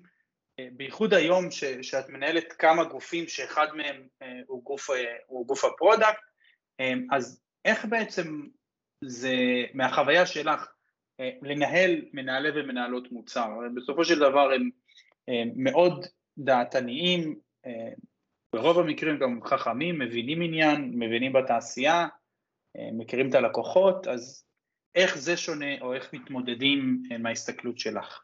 אה, 0.60 0.68
בייחוד 0.72 1.14
היום 1.14 1.52
ש, 1.52 1.64
שאת 1.64 2.10
מנהלת 2.10 2.54
כמה 2.54 2.84
גופים 2.84 3.28
שאחד 3.28 3.68
מהם 3.76 4.08
הוא 4.48 4.64
גוף, 4.64 4.90
הוא 5.28 5.48
גוף 5.48 5.66
ה 5.66 5.72
product, 5.72 6.20
אז 7.12 7.42
איך 7.66 7.86
בעצם 7.86 8.42
זה, 9.04 9.36
מהחוויה 9.74 10.26
שלך, 10.26 10.68
לנהל 11.42 12.02
מנהלי 12.14 12.50
ומנהלות 12.56 13.12
מוצר. 13.12 13.60
בסופו 13.76 14.06
של 14.06 14.20
דבר 14.20 14.52
הם 14.52 14.70
מאוד 15.56 16.06
דעתניים, 16.38 17.40
אה, 17.66 17.90
ברוב 18.54 18.80
המקרים 18.80 19.18
גם 19.20 19.40
חכמים, 19.44 20.00
מבינים 20.00 20.42
עניין, 20.42 20.92
מבינים 20.96 21.34
בתעשייה, 21.34 22.08
אה, 22.78 22.90
מכירים 22.94 23.30
את 23.30 23.36
הלקוחות, 23.36 24.08
אז 24.08 24.46
איך 24.96 25.18
זה 25.18 25.38
שונה 25.38 25.82
או 25.82 25.94
איך 25.94 26.14
מתמודדים 26.14 27.04
מההסתכלות 27.20 27.80
שלך? 27.80 28.24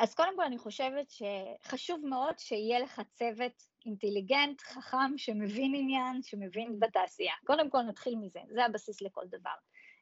אז 0.00 0.14
קודם 0.14 0.36
כל 0.36 0.42
אני 0.42 0.58
חושבת 0.58 1.06
שחשוב 1.10 2.06
מאוד 2.06 2.38
שיהיה 2.38 2.80
לך 2.80 3.00
צוות 3.12 3.62
אינטליגנט, 3.86 4.60
חכם, 4.60 5.16
שמבין 5.16 5.74
עניין, 5.74 6.22
שמבין 6.22 6.80
בתעשייה. 6.80 7.32
קודם 7.44 7.70
כל 7.70 7.82
נתחיל 7.82 8.14
מזה, 8.16 8.40
זה 8.54 8.64
הבסיס 8.64 9.02
לכל 9.02 9.24
דבר. 9.26 9.54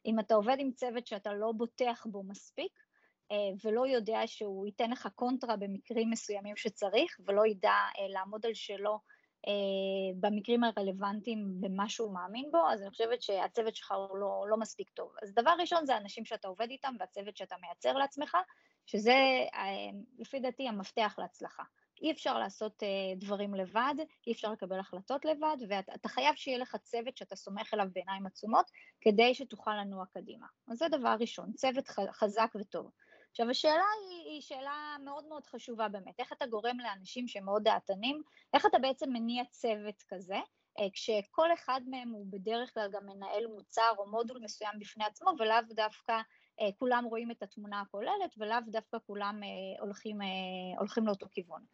אם 0.07 0.21
אתה 0.21 0.35
עובד 0.35 0.57
עם 0.59 0.73
צוות 0.73 1.07
שאתה 1.07 1.33
לא 1.33 1.53
בוטח 1.53 2.07
בו 2.11 2.23
מספיק, 2.23 2.73
אה, 3.31 3.37
ולא 3.65 3.87
יודע 3.87 4.21
שהוא 4.27 4.67
ייתן 4.67 4.91
לך 4.91 5.09
קונטרה 5.15 5.57
במקרים 5.57 6.11
מסוימים 6.11 6.57
שצריך, 6.57 7.21
ולא 7.27 7.47
ידע 7.47 7.71
אה, 7.71 8.09
לעמוד 8.09 8.47
על 8.47 8.55
שלו 8.55 8.99
אה, 9.49 9.53
במקרים 10.21 10.65
הרלוונטיים 10.65 11.61
במה 11.61 11.89
שהוא 11.89 12.15
מאמין 12.15 12.51
בו, 12.51 12.69
אז 12.69 12.83
אני 12.83 12.91
חושבת 12.91 13.23
שהצוות 13.23 13.77
שלך 13.77 13.93
הוא 13.93 14.19
לא, 14.19 14.45
לא 14.49 14.57
מספיק 14.57 14.91
טוב. 14.91 15.13
אז 15.23 15.35
דבר 15.35 15.55
ראשון 15.61 15.87
זה 15.87 15.97
אנשים 15.97 16.25
שאתה 16.25 16.49
עובד 16.49 16.67
איתם 16.71 16.95
והצוות 17.01 17.37
שאתה 17.37 17.57
מייצר 17.61 17.93
לעצמך, 17.93 18.37
שזה 18.87 19.15
לפי 20.19 20.41
דעתי 20.41 20.69
המפתח 20.69 21.15
להצלחה. 21.19 21.63
אי 22.03 22.13
אפשר 22.13 22.39
לעשות 22.39 22.83
uh, 22.83 22.87
דברים 23.17 23.55
לבד, 23.55 23.95
אי 24.27 24.33
אפשר 24.33 24.53
לקבל 24.53 24.79
החלטות 24.79 25.25
לבד, 25.25 25.57
ואתה 25.69 26.09
חייב 26.09 26.35
שיהיה 26.35 26.59
לך 26.59 26.77
צוות 26.77 27.17
שאתה 27.17 27.37
סומך 27.37 27.75
עליו 27.75 27.87
בעיניים 27.93 28.27
עצומות, 28.27 28.71
כדי 29.01 29.35
שתוכל 29.35 29.75
לנוע 29.81 30.05
קדימה. 30.07 30.47
אז 30.69 30.79
זה 30.79 30.89
דבר 30.89 31.17
ראשון, 31.21 31.53
צוות 31.53 31.89
חזק 32.11 32.53
וטוב. 32.61 32.91
עכשיו 33.31 33.51
השאלה 33.51 33.85
היא, 34.03 34.33
היא 34.33 34.41
שאלה 34.41 34.97
מאוד 35.05 35.25
מאוד 35.29 35.47
חשובה 35.47 35.89
באמת, 35.89 36.21
איך 36.21 36.33
אתה 36.33 36.47
גורם 36.47 36.81
לאנשים 36.81 37.29
שהם 37.29 37.45
מאוד 37.45 37.63
דעתנים, 37.63 38.23
איך 38.55 38.67
אתה 38.67 38.79
בעצם 38.79 39.11
מניע 39.13 39.45
צוות 39.45 40.03
כזה, 40.09 40.39
אה, 40.79 40.87
כשכל 40.93 41.53
אחד 41.53 41.81
מהם 41.87 42.09
הוא 42.09 42.27
בדרך 42.31 42.75
כלל 42.75 42.89
גם 42.93 43.07
מנהל 43.07 43.47
מוצר 43.47 43.93
או 43.99 44.11
מודול 44.11 44.39
מסוים 44.43 44.79
בפני 44.79 45.05
עצמו, 45.05 45.31
ולאו 45.39 45.57
דווקא 45.71 46.13
אה, 46.13 46.23
כולם 46.79 47.05
רואים 47.05 47.31
את 47.31 47.43
התמונה 47.43 47.81
הכוללת 47.81 48.35
ולאו 48.39 48.57
דווקא 48.67 48.99
כולם 49.07 49.41
אה, 49.43 49.83
הולכים, 49.83 50.23
אה, 50.23 50.27
הולכים 50.79 51.07
לאותו 51.07 51.27
כיוון. 51.31 51.65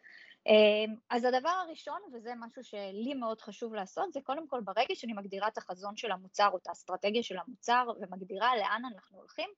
אז 1.10 1.24
הדבר 1.24 1.48
הראשון, 1.48 2.00
וזה 2.12 2.32
משהו 2.36 2.64
שלי 2.64 3.14
מאוד 3.14 3.40
חשוב 3.40 3.74
לעשות, 3.74 4.12
זה 4.12 4.20
קודם 4.20 4.48
כל 4.48 4.60
ברגע 4.60 4.94
שאני 4.94 5.12
מגדירה 5.12 5.48
את 5.48 5.58
החזון 5.58 5.96
של 5.96 6.10
המוצר 6.12 6.48
או 6.52 6.56
את 6.56 6.66
האסטרטגיה 6.66 7.22
של 7.22 7.38
המוצר 7.38 7.88
ומגדירה 8.00 8.56
לאן 8.56 8.82
אנחנו 8.94 9.18
הולכים, 9.18 9.50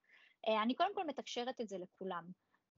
אני 0.62 0.74
קודם 0.74 0.94
כל 0.94 1.06
מתקשרת 1.06 1.60
את 1.60 1.68
זה 1.68 1.76
לכולם. 1.78 2.24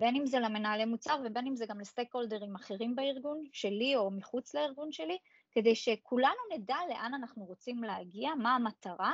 בין 0.00 0.16
אם 0.16 0.26
זה 0.26 0.40
למנהלי 0.40 0.84
מוצר 0.84 1.16
ובין 1.24 1.46
אם 1.46 1.56
זה 1.56 1.66
גם 1.66 1.80
לסטייק 1.80 2.14
הולדרים 2.14 2.54
אחרים 2.54 2.96
בארגון 2.96 3.44
שלי 3.52 3.96
או 3.96 4.10
מחוץ 4.10 4.54
לארגון 4.54 4.92
שלי, 4.92 5.18
כדי 5.52 5.74
שכולנו 5.74 6.40
נדע 6.54 6.76
לאן 6.88 7.14
אנחנו 7.14 7.44
רוצים 7.44 7.84
להגיע, 7.84 8.34
מה 8.34 8.54
המטרה, 8.54 9.12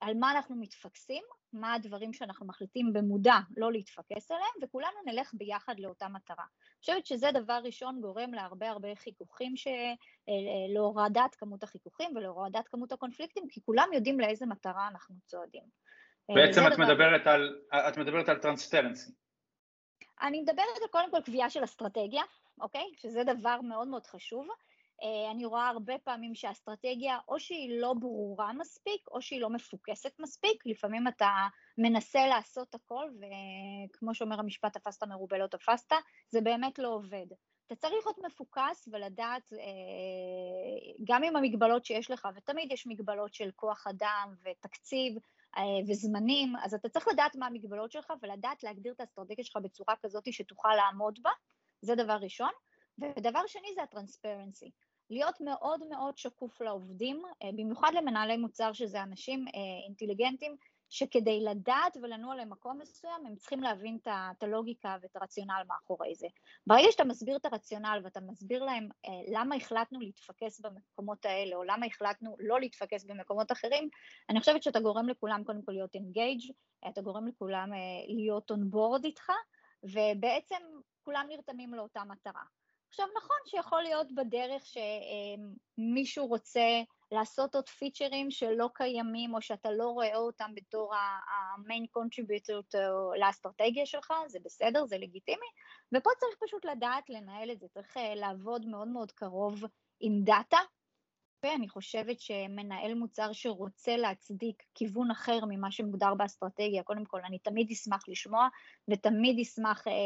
על 0.00 0.14
מה 0.14 0.32
אנחנו 0.32 0.56
מתפקסים 0.56 1.24
מה 1.54 1.74
הדברים 1.74 2.12
שאנחנו 2.12 2.46
מחליטים 2.46 2.92
במודע 2.92 3.36
לא 3.56 3.72
להתפקס 3.72 4.30
עליהם, 4.30 4.52
וכולנו 4.62 4.96
נלך 5.06 5.30
ביחד 5.34 5.80
לאותה 5.80 6.08
מטרה. 6.08 6.44
אני 6.44 6.80
חושבת 6.80 7.06
שזה 7.06 7.30
דבר 7.34 7.60
ראשון 7.64 8.00
גורם 8.00 8.34
להרבה 8.34 8.70
הרבה 8.70 8.94
חיכוכים, 8.94 9.56
ש... 9.56 9.66
אה, 9.66 9.72
אה, 10.28 10.74
להורדת 10.74 11.34
כמות 11.38 11.62
החיכוכים 11.62 12.16
ולהורדת 12.16 12.68
כמות 12.68 12.92
הקונפליקטים, 12.92 13.44
כי 13.48 13.60
כולם 13.66 13.88
יודעים 13.92 14.20
לאיזה 14.20 14.46
מטרה 14.46 14.88
אנחנו 14.88 15.14
צועדים. 15.24 15.62
אה, 16.30 16.34
בעצם 16.34 16.60
את, 16.66 16.72
דבר... 16.72 16.84
מדברת 16.84 17.26
על, 17.26 17.58
את 17.88 17.98
מדברת 17.98 18.28
על 18.28 18.38
טרנספרנסי. 18.38 19.12
אני 20.22 20.40
מדברת 20.40 20.76
על 20.82 20.88
קודם 20.90 21.10
כל 21.10 21.20
קביעה 21.24 21.50
של 21.50 21.64
אסטרטגיה, 21.64 22.22
אוקיי? 22.60 22.84
שזה 22.96 23.24
דבר 23.24 23.60
מאוד 23.60 23.88
מאוד 23.88 24.06
חשוב. 24.06 24.46
אה, 25.04 25.30
אני 25.30 25.44
רואה 25.44 25.68
הרבה 25.68 25.98
פעמים 26.04 26.34
שהאסטרטגיה 26.34 27.18
או 27.28 27.40
שהיא 27.40 27.80
לא 27.80 27.94
ברורה 27.94 28.52
מספיק 28.52 29.08
או 29.10 29.22
שהיא 29.22 29.40
לא 29.40 29.50
מפוקסת 29.50 30.12
מספיק, 30.18 30.66
לפעמים 30.66 31.08
אתה 31.08 31.30
מנסה 31.78 32.26
לעשות 32.26 32.74
הכל 32.74 33.08
וכמו 33.14 34.14
שאומר 34.14 34.40
המשפט 34.40 34.76
תפסת 34.76 35.02
מרובה 35.02 35.38
לא 35.38 35.46
תפסת, 35.46 35.92
זה 36.28 36.40
באמת 36.40 36.78
לא 36.78 36.88
עובד. 36.88 37.26
אתה 37.66 37.74
צריך 37.74 38.06
להיות 38.06 38.18
מפוקס 38.26 38.88
ולדעת 38.92 39.52
אה, 39.52 39.58
גם 41.04 41.22
עם 41.22 41.36
המגבלות 41.36 41.84
שיש 41.84 42.10
לך, 42.10 42.28
ותמיד 42.36 42.72
יש 42.72 42.86
מגבלות 42.86 43.34
של 43.34 43.50
כוח 43.56 43.86
אדם 43.86 44.34
ותקציב 44.44 45.18
אה, 45.56 45.62
וזמנים, 45.88 46.52
אז 46.62 46.74
אתה 46.74 46.88
צריך 46.88 47.08
לדעת 47.08 47.36
מה 47.36 47.46
המגבלות 47.46 47.92
שלך 47.92 48.12
ולדעת 48.22 48.62
להגדיר 48.62 48.92
את 48.92 49.00
האסטרטגיה 49.00 49.44
שלך 49.44 49.56
בצורה 49.62 49.94
כזאת 50.02 50.32
שתוכל 50.32 50.74
לעמוד 50.76 51.18
בה, 51.22 51.30
זה 51.82 51.94
דבר 51.94 52.16
ראשון. 52.16 52.50
ודבר 52.98 53.46
שני 53.46 53.68
זה 53.74 53.82
הטרנספרנסי. 53.82 54.70
להיות 55.10 55.40
מאוד 55.40 55.80
מאוד 55.90 56.18
שקוף 56.18 56.60
לעובדים, 56.60 57.22
אה, 57.42 57.50
במיוחד 57.52 57.90
למנהלי 57.94 58.36
מוצר 58.36 58.72
שזה 58.72 59.02
אנשים 59.02 59.44
אה, 59.48 59.86
אינטליגנטים, 59.86 60.56
שכדי 60.90 61.40
לדעת 61.40 61.96
ולנוע 62.02 62.36
למקום 62.36 62.78
מסוים 62.78 63.26
הם 63.26 63.36
צריכים 63.36 63.60
להבין 63.60 63.98
את 64.02 64.42
הלוגיקה 64.42 64.96
ואת 65.02 65.16
הרציונל 65.16 65.62
מאחורי 65.68 66.14
זה. 66.14 66.26
ברגע 66.66 66.86
שאתה 66.90 67.04
מסביר 67.04 67.36
את 67.36 67.44
הרציונל 67.44 68.00
ואתה 68.04 68.20
מסביר 68.20 68.64
להם 68.64 68.88
אה, 69.06 69.10
למה 69.32 69.54
החלטנו 69.54 70.00
להתפקס 70.00 70.60
במקומות 70.60 71.24
האלה 71.26 71.56
או 71.56 71.64
למה 71.64 71.86
החלטנו 71.86 72.36
לא 72.38 72.60
להתפקס 72.60 73.04
במקומות 73.04 73.52
אחרים, 73.52 73.88
אני 74.30 74.40
חושבת 74.40 74.62
שאתה 74.62 74.80
גורם 74.80 75.08
לכולם 75.08 75.44
קודם 75.44 75.62
כל 75.62 75.72
להיות 75.72 75.94
אינגייג', 75.94 76.40
אתה 76.88 77.02
גורם 77.02 77.26
לכולם 77.26 77.70
להיות 78.08 78.50
און 78.50 78.70
בורד 78.70 79.04
איתך, 79.04 79.32
ובעצם 79.82 80.62
כולם 81.02 81.26
נרתמים 81.28 81.74
לאותה 81.74 82.04
מטרה. 82.04 82.42
עכשיו 82.94 83.06
נכון 83.16 83.36
שיכול 83.46 83.82
להיות 83.82 84.12
בדרך 84.14 84.62
שמישהו 84.66 86.26
רוצה 86.26 86.82
לעשות 87.12 87.54
עוד 87.54 87.68
פיצ'רים 87.68 88.30
שלא 88.30 88.68
קיימים 88.74 89.34
או 89.34 89.42
שאתה 89.42 89.70
לא 89.70 89.88
רואה 89.88 90.16
אותם 90.16 90.50
בתור 90.54 90.94
ה-main 90.94 91.98
contributor 91.98 92.78
לאסטרטגיה 93.20 93.86
שלך, 93.86 94.12
זה 94.26 94.38
בסדר, 94.44 94.86
זה 94.86 94.98
לגיטימי, 94.98 95.46
ופה 95.94 96.10
צריך 96.18 96.36
פשוט 96.46 96.64
לדעת 96.64 97.10
לנהל 97.10 97.50
את 97.50 97.60
זה, 97.60 97.66
צריך 97.68 97.96
אה, 97.96 98.14
לעבוד 98.14 98.66
מאוד 98.66 98.88
מאוד 98.88 99.12
קרוב 99.12 99.64
עם 100.00 100.24
דאטה, 100.24 100.58
אני 101.54 101.68
חושבת 101.68 102.20
שמנהל 102.20 102.94
מוצר 102.94 103.32
שרוצה 103.32 103.96
להצדיק 103.96 104.62
כיוון 104.74 105.10
אחר 105.10 105.38
ממה 105.48 105.70
שמוגדר 105.70 106.14
באסטרטגיה, 106.14 106.82
קודם 106.82 107.04
כל 107.04 107.20
אני 107.26 107.38
תמיד 107.38 107.70
אשמח 107.70 108.08
לשמוע 108.08 108.48
ותמיד 108.88 109.38
אשמח 109.40 109.88
אה, 109.88 109.92
אה, 109.92 109.96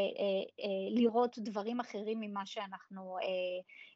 אה, 0.64 1.00
לראות 1.00 1.38
דברים 1.38 1.80
אחרים 1.80 2.20
ממה 2.20 2.46
שאנחנו 2.46 3.16
אה, 3.18 3.26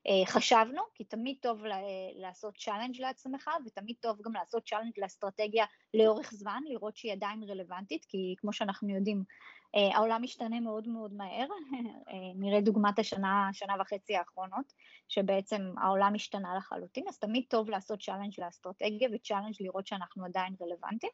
אה, 0.06 0.26
חשבנו, 0.26 0.82
כי 0.94 1.04
תמיד 1.04 1.36
טוב 1.40 1.64
לה, 1.64 1.78
לעשות 2.14 2.56
challenge 2.56 3.00
לעצמך 3.00 3.50
ותמיד 3.66 3.96
טוב 4.00 4.22
גם 4.22 4.32
לעשות 4.32 4.68
challenge 4.68 4.92
לאסטרטגיה 4.98 5.64
לאורך 5.94 6.34
זמן, 6.34 6.62
לראות 6.68 6.96
שהיא 6.96 7.12
עדיין 7.12 7.42
רלוונטית, 7.42 8.04
כי 8.04 8.34
כמו 8.38 8.52
שאנחנו 8.52 8.94
יודעים, 8.94 9.18
אה, 9.18 9.61
העולם 9.74 10.22
משתנה 10.22 10.60
מאוד 10.60 10.88
מאוד 10.88 11.12
מהר, 11.12 11.46
אה, 12.10 12.14
נראה 12.34 12.60
דוגמת 12.60 12.98
השנה, 12.98 13.48
שנה 13.52 13.74
וחצי 13.80 14.16
האחרונות, 14.16 14.72
שבעצם 15.08 15.62
העולם 15.82 16.14
השתנה 16.14 16.54
לחלוטין, 16.56 17.04
אז 17.08 17.18
תמיד 17.18 17.44
טוב 17.48 17.70
לעשות 17.70 18.02
challenge 18.02 18.40
לאסטרטגיה 18.40 19.08
ו 19.14 19.18
challenge 19.18 19.54
לראות 19.60 19.86
שאנחנו 19.86 20.24
עדיין 20.24 20.54
רלוונטיים. 20.62 21.12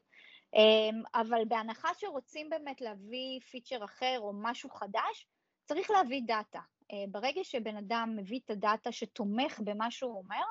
אה, 0.55 1.21
אבל 1.21 1.43
בהנחה 1.49 1.89
שרוצים 1.99 2.51
באמת 2.51 2.81
להביא 2.81 3.41
פיצ'ר 3.51 3.85
אחר 3.85 4.17
או 4.19 4.33
משהו 4.35 4.71
חדש, 4.71 5.27
צריך 5.65 5.91
להביא 5.91 6.23
דאטה. 6.27 6.61
ברגע 7.11 7.41
שבן 7.45 7.77
אדם 7.77 8.15
מביא 8.17 8.41
את 8.45 8.51
הדאטה 8.51 8.93
שתומך 8.93 9.61
במה 9.65 9.91
שהוא 9.91 10.19
אומר, 10.19 10.45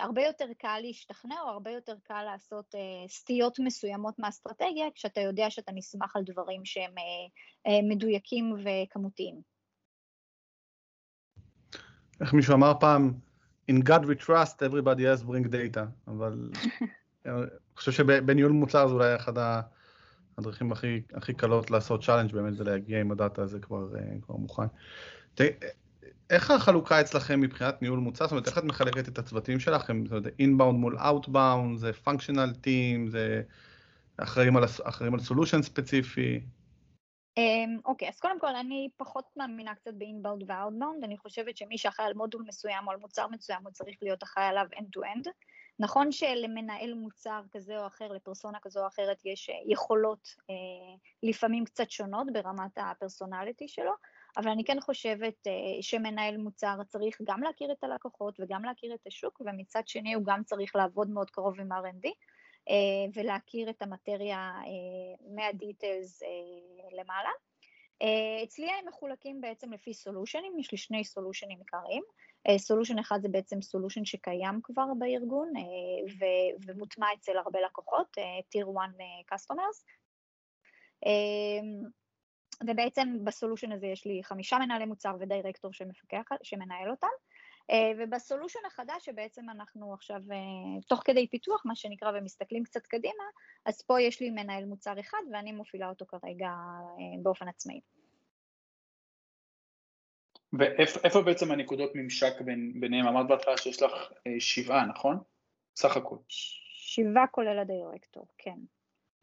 הרבה 0.00 0.22
יותר 0.22 0.46
קל 0.58 0.78
להשתכנע 0.82 1.40
או 1.42 1.48
הרבה 1.48 1.70
יותר 1.70 1.94
קל 2.02 2.22
לעשות 2.22 2.74
אה, 2.74 3.08
סטיות 3.08 3.58
מסוימות 3.58 4.18
מהאסטרטגיה 4.18 4.86
כשאתה 4.94 5.20
יודע 5.20 5.50
שאתה 5.50 5.72
נסמך 5.72 6.16
על 6.16 6.22
דברים 6.24 6.64
שהם 6.64 6.94
אה, 7.68 7.70
מדויקים 7.82 8.54
וכמותיים. 8.64 9.40
איך 12.20 12.32
מישהו 12.32 12.54
אמר 12.54 12.72
פעם, 12.80 13.12
In 13.70 13.82
God 13.82 14.04
we 14.04 14.16
trust, 14.16 14.62
everybody 14.62 15.04
else 15.06 15.22
bring 15.22 15.46
data, 15.48 15.80
אבל 16.08 16.50
אני 17.26 17.46
חושב 17.76 17.92
שבניהול 17.92 18.52
מוצר 18.52 18.88
זה 18.88 18.94
אולי 18.94 19.16
אחד 19.16 19.32
הדרכים 20.38 20.72
הכי, 20.72 21.02
הכי 21.14 21.34
קלות 21.34 21.70
לעשות 21.70 22.04
challenge 22.04 22.32
באמת 22.32 22.56
זה 22.56 22.64
להגיע 22.64 23.00
עם 23.00 23.10
הדאטה 23.10 23.42
הזה 23.42 23.60
כבר, 23.60 23.88
כבר 24.22 24.36
מוכן. 24.36 24.66
איך 26.30 26.50
החלוקה 26.50 27.00
אצלכם 27.00 27.40
מבחינת 27.40 27.82
ניהול 27.82 27.98
מוצר? 27.98 28.24
זאת 28.24 28.32
אומרת, 28.32 28.46
איך 28.46 28.58
את 28.58 28.64
מחלקת 28.64 29.08
את 29.08 29.18
הצוותים 29.18 29.60
שלכם? 29.60 30.06
זאת 30.06 30.12
אומרת, 30.12 30.32
inbound 30.38 30.78
מול 30.78 30.98
outbound, 30.98 31.78
זה 31.78 31.92
functional 31.92 32.52
team, 32.60 33.08
זה 33.08 33.42
אחראים 34.16 34.56
על, 34.56 34.64
אחראים 34.84 35.14
על 35.14 35.20
solution 35.20 35.62
ספציפי? 35.62 36.40
אמ, 37.36 37.78
אוקיי, 37.84 38.10
אז 38.10 38.20
קודם 38.20 38.40
כל 38.40 38.56
אני 38.56 38.88
פחות 38.96 39.24
מאמינה 39.36 39.74
קצת 39.74 39.94
ב 39.94 40.00
inbound 40.00 40.42
ו 40.46 40.52
outbound, 40.52 41.04
אני 41.04 41.18
חושבת 41.18 41.56
שמי 41.56 41.78
שאחראי 41.78 42.06
על 42.06 42.14
מודול 42.14 42.44
מסוים 42.48 42.86
או 42.86 42.92
על 42.92 42.98
מוצר 42.98 43.26
מסוים 43.28 43.62
הוא 43.62 43.72
צריך 43.72 43.96
להיות 44.02 44.22
אחראי 44.22 44.46
עליו 44.46 44.66
end-to-end. 44.74 45.28
נכון 45.78 46.12
שלמנהל 46.12 46.94
מוצר 46.94 47.40
כזה 47.52 47.80
או 47.80 47.86
אחר, 47.86 48.12
לפרסונה 48.12 48.58
כזו 48.62 48.80
או 48.80 48.86
אחרת, 48.86 49.16
יש 49.24 49.50
יכולות 49.66 50.28
אה, 50.50 50.54
לפעמים 51.22 51.64
קצת 51.64 51.90
שונות 51.90 52.26
ברמת 52.32 52.78
ה 52.78 52.86
personality 52.86 53.68
שלו, 53.68 53.92
אבל 54.36 54.50
אני 54.50 54.64
כן 54.64 54.80
חושבת 54.80 55.46
אה, 55.46 55.82
שמנהל 55.82 56.36
מוצר 56.36 56.76
צריך 56.88 57.20
גם 57.24 57.42
להכיר 57.42 57.72
את 57.72 57.84
הלקוחות 57.84 58.40
וגם 58.40 58.64
להכיר 58.64 58.94
את 58.94 59.06
השוק, 59.06 59.40
ומצד 59.46 59.82
שני 59.86 60.14
הוא 60.14 60.24
גם 60.26 60.44
צריך 60.44 60.76
לעבוד 60.76 61.10
מאוד 61.10 61.30
קרוב 61.30 61.60
עם 61.60 61.72
R&D. 61.72 62.08
אה, 62.08 63.10
ולהכיר 63.14 63.70
את 63.70 63.82
המטריה 63.82 64.52
אה, 64.62 65.34
מה 65.34 65.54
details 65.54 66.22
למעלה. 66.92 67.30
אצלי 68.44 68.70
הם 68.70 68.88
מחולקים 68.88 69.40
בעצם 69.40 69.72
לפי 69.72 69.94
solutions, 69.94 70.58
יש 70.58 70.72
לי 70.72 70.78
שני 70.78 71.04
solutions 71.04 71.58
עיקריים. 71.58 72.02
solution 72.56 72.98
אחד 72.98 73.18
זה 73.22 73.28
בעצם 73.28 73.62
solution 73.62 74.04
שקיים 74.04 74.60
כבר 74.62 74.86
בארגון 74.98 75.52
ו- 76.18 76.66
ומוטמע 76.66 77.06
אצל 77.18 77.36
הרבה 77.36 77.60
לקוחות, 77.60 78.16
Tier 78.54 78.66
1 78.78 78.90
uh, 78.90 79.34
Customers. 79.34 79.84
ובעצם 82.66 83.24
ב 83.24 83.29
solution 83.29 83.72
הזה 83.72 83.86
יש 83.86 84.06
לי 84.06 84.20
חמישה 84.24 84.58
מנהלי 84.58 84.84
מוצר 84.84 85.16
ודירקטור 85.20 85.72
שמפקח, 85.72 86.28
שמנהל 86.42 86.90
אותם, 86.90 87.08
אה, 87.70 87.92
וב 87.98 88.10
solution 88.10 88.58
החדש 88.66 89.04
שבעצם 89.04 89.50
אנחנו 89.50 89.94
עכשיו 89.94 90.20
אה, 90.32 90.82
תוך 90.88 91.02
כדי 91.04 91.28
פיתוח, 91.28 91.62
מה 91.64 91.76
שנקרא, 91.76 92.12
ומסתכלים 92.14 92.64
קצת 92.64 92.86
קדימה, 92.86 93.24
אז 93.66 93.82
פה 93.82 94.00
יש 94.00 94.20
לי 94.20 94.30
מנהל 94.30 94.64
מוצר 94.64 95.00
אחד 95.00 95.18
ואני 95.32 95.52
מפעילה 95.52 95.88
אותו 95.88 96.06
כרגע 96.06 96.48
אה, 96.48 97.22
באופן 97.22 97.48
עצמאי. 97.48 97.80
ואיפה 100.52 101.22
בעצם 101.22 101.50
הנקודות 101.50 101.90
ממשק 101.94 102.40
בין, 102.40 102.80
ביניהם? 102.80 103.06
אמרת 103.06 103.26
בהתחלה 103.28 103.56
שיש 103.56 103.82
לך 103.82 103.92
שבעה, 104.38 104.86
נכון? 104.86 105.18
סך 105.76 105.96
הכל. 105.96 106.16
שבעה 106.28 107.26
כולל 107.26 107.58
הדירקטור, 107.58 108.26
כן. 108.38 108.56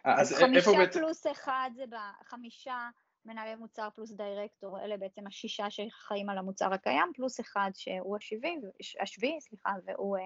אז, 0.04 0.32
אז 0.32 0.38
חמישה 0.40 0.72
בעצם... 0.78 1.00
פלוס 1.00 1.28
אחד 1.28 1.72
זה 1.76 1.84
בחמישה 1.90 2.90
מנהלי 3.28 3.56
מוצר 3.56 3.90
פלוס 3.96 4.12
דירקטור, 4.12 4.80
אלה 4.80 4.98
בעצם 4.98 5.28
השישה 5.28 5.70
שחיים 5.70 6.30
על 6.30 6.38
המוצר 6.38 6.74
הקיים, 6.74 7.12
פלוס 7.16 7.40
אחד 7.40 7.72
שהוא 7.74 8.18
השביעי, 8.18 8.56
השביעי, 9.02 9.42
סליחה, 9.42 9.70
והוא 9.86 10.18
אה, 10.18 10.24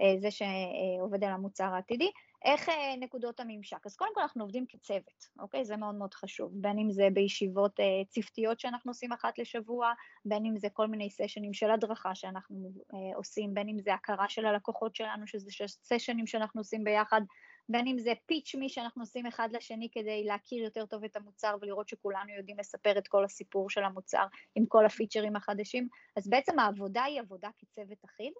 אה, 0.00 0.20
זה 0.20 0.28
שעובד 0.30 1.24
על 1.24 1.30
המוצר 1.30 1.64
העתידי. 1.74 2.10
איך 2.44 2.68
אה, 2.68 2.96
נקודות 3.00 3.40
הממשק? 3.40 3.86
אז 3.86 3.96
קודם 3.96 4.10
כל 4.14 4.20
אנחנו 4.20 4.44
עובדים 4.44 4.66
כצוות, 4.68 5.28
אוקיי? 5.38 5.64
זה 5.64 5.76
מאוד 5.76 5.94
מאוד 5.94 6.14
חשוב, 6.14 6.50
בין 6.54 6.78
אם 6.78 6.90
זה 6.90 7.08
בישיבות 7.12 7.80
צוותיות 8.08 8.60
שאנחנו 8.60 8.90
עושים 8.90 9.12
אחת 9.12 9.38
לשבוע, 9.38 9.92
בין 10.24 10.46
אם 10.46 10.58
זה 10.58 10.68
כל 10.72 10.86
מיני 10.86 11.10
סשנים 11.10 11.54
של 11.54 11.70
הדרכה 11.70 12.14
שאנחנו 12.14 12.70
עושים, 13.14 13.54
בין 13.54 13.68
אם 13.68 13.78
זה 13.80 13.94
הכרה 13.94 14.28
של 14.28 14.46
הלקוחות 14.46 14.96
שלנו, 14.96 15.26
שזה 15.26 15.50
סשנים 15.66 16.26
שאנחנו 16.26 16.60
עושים 16.60 16.84
ביחד, 16.84 17.20
בין 17.68 17.86
אם 17.86 17.98
זה 17.98 18.12
פיץ' 18.26 18.54
מי 18.54 18.68
שאנחנו 18.68 19.02
עושים 19.02 19.26
אחד 19.26 19.48
לשני 19.52 19.88
כדי 19.92 20.24
להכיר 20.24 20.64
יותר 20.64 20.86
טוב 20.86 21.04
את 21.04 21.16
המוצר 21.16 21.56
ולראות 21.60 21.88
שכולנו 21.88 22.30
יודעים 22.36 22.58
לספר 22.58 22.98
את 22.98 23.08
כל 23.08 23.24
הסיפור 23.24 23.70
של 23.70 23.84
המוצר 23.84 24.26
עם 24.54 24.66
כל 24.66 24.86
הפיצ'רים 24.86 25.36
החדשים, 25.36 25.88
אז 26.16 26.28
בעצם 26.28 26.58
העבודה 26.58 27.02
היא 27.02 27.20
עבודה 27.20 27.48
כצוות 27.58 28.04
אחיד. 28.04 28.32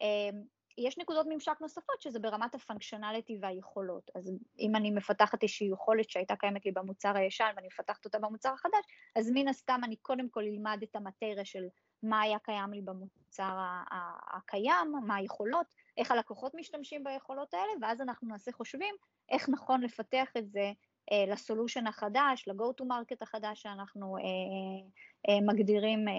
אמ, 0.00 0.42
יש 0.78 0.98
נקודות 0.98 1.26
ממשק 1.28 1.56
נוספות 1.60 2.02
שזה 2.02 2.18
ברמת 2.18 2.54
הפונקשיונליטי 2.54 3.38
והיכולות, 3.40 4.10
אז 4.14 4.30
אם 4.58 4.76
אני 4.76 4.90
מפתחת 4.90 5.42
איזושהי 5.42 5.68
יכולת 5.72 6.10
שהייתה 6.10 6.36
קיימת 6.36 6.66
לי 6.66 6.72
במוצר 6.72 7.16
הישן 7.16 7.52
ואני 7.56 7.66
מפתחת 7.66 8.04
אותה 8.04 8.18
במוצר 8.18 8.52
החדש, 8.52 8.84
אז 9.16 9.30
מן 9.34 9.48
הסתם 9.48 9.80
אני 9.84 9.96
קודם 9.96 10.28
כל 10.28 10.42
אלמד 10.42 10.78
את 10.82 10.96
המטריה 10.96 11.44
של 11.44 11.64
מה 12.02 12.20
היה 12.20 12.38
קיים 12.38 12.72
לי 12.72 12.80
במוצר 12.82 13.58
הקיים, 14.36 14.92
מה 15.06 15.14
היכולות, 15.14 15.74
איך 15.98 16.10
הלקוחות 16.10 16.54
משתמשים 16.54 17.04
ביכולות 17.04 17.54
האלה, 17.54 17.72
ואז 17.82 18.00
אנחנו 18.00 18.28
נעשה 18.28 18.52
חושבים 18.52 18.94
איך 19.30 19.48
נכון 19.48 19.80
לפתח 19.80 20.28
את 20.38 20.50
זה 20.50 20.72
אה, 21.12 21.32
לסולושן 21.32 21.86
החדש, 21.86 22.48
market 22.84 23.18
החדש 23.20 23.62
שאנחנו 23.62 24.16
אה, 24.16 24.22
אה, 25.28 25.40
מגדירים 25.46 26.08
אה, 26.08 26.14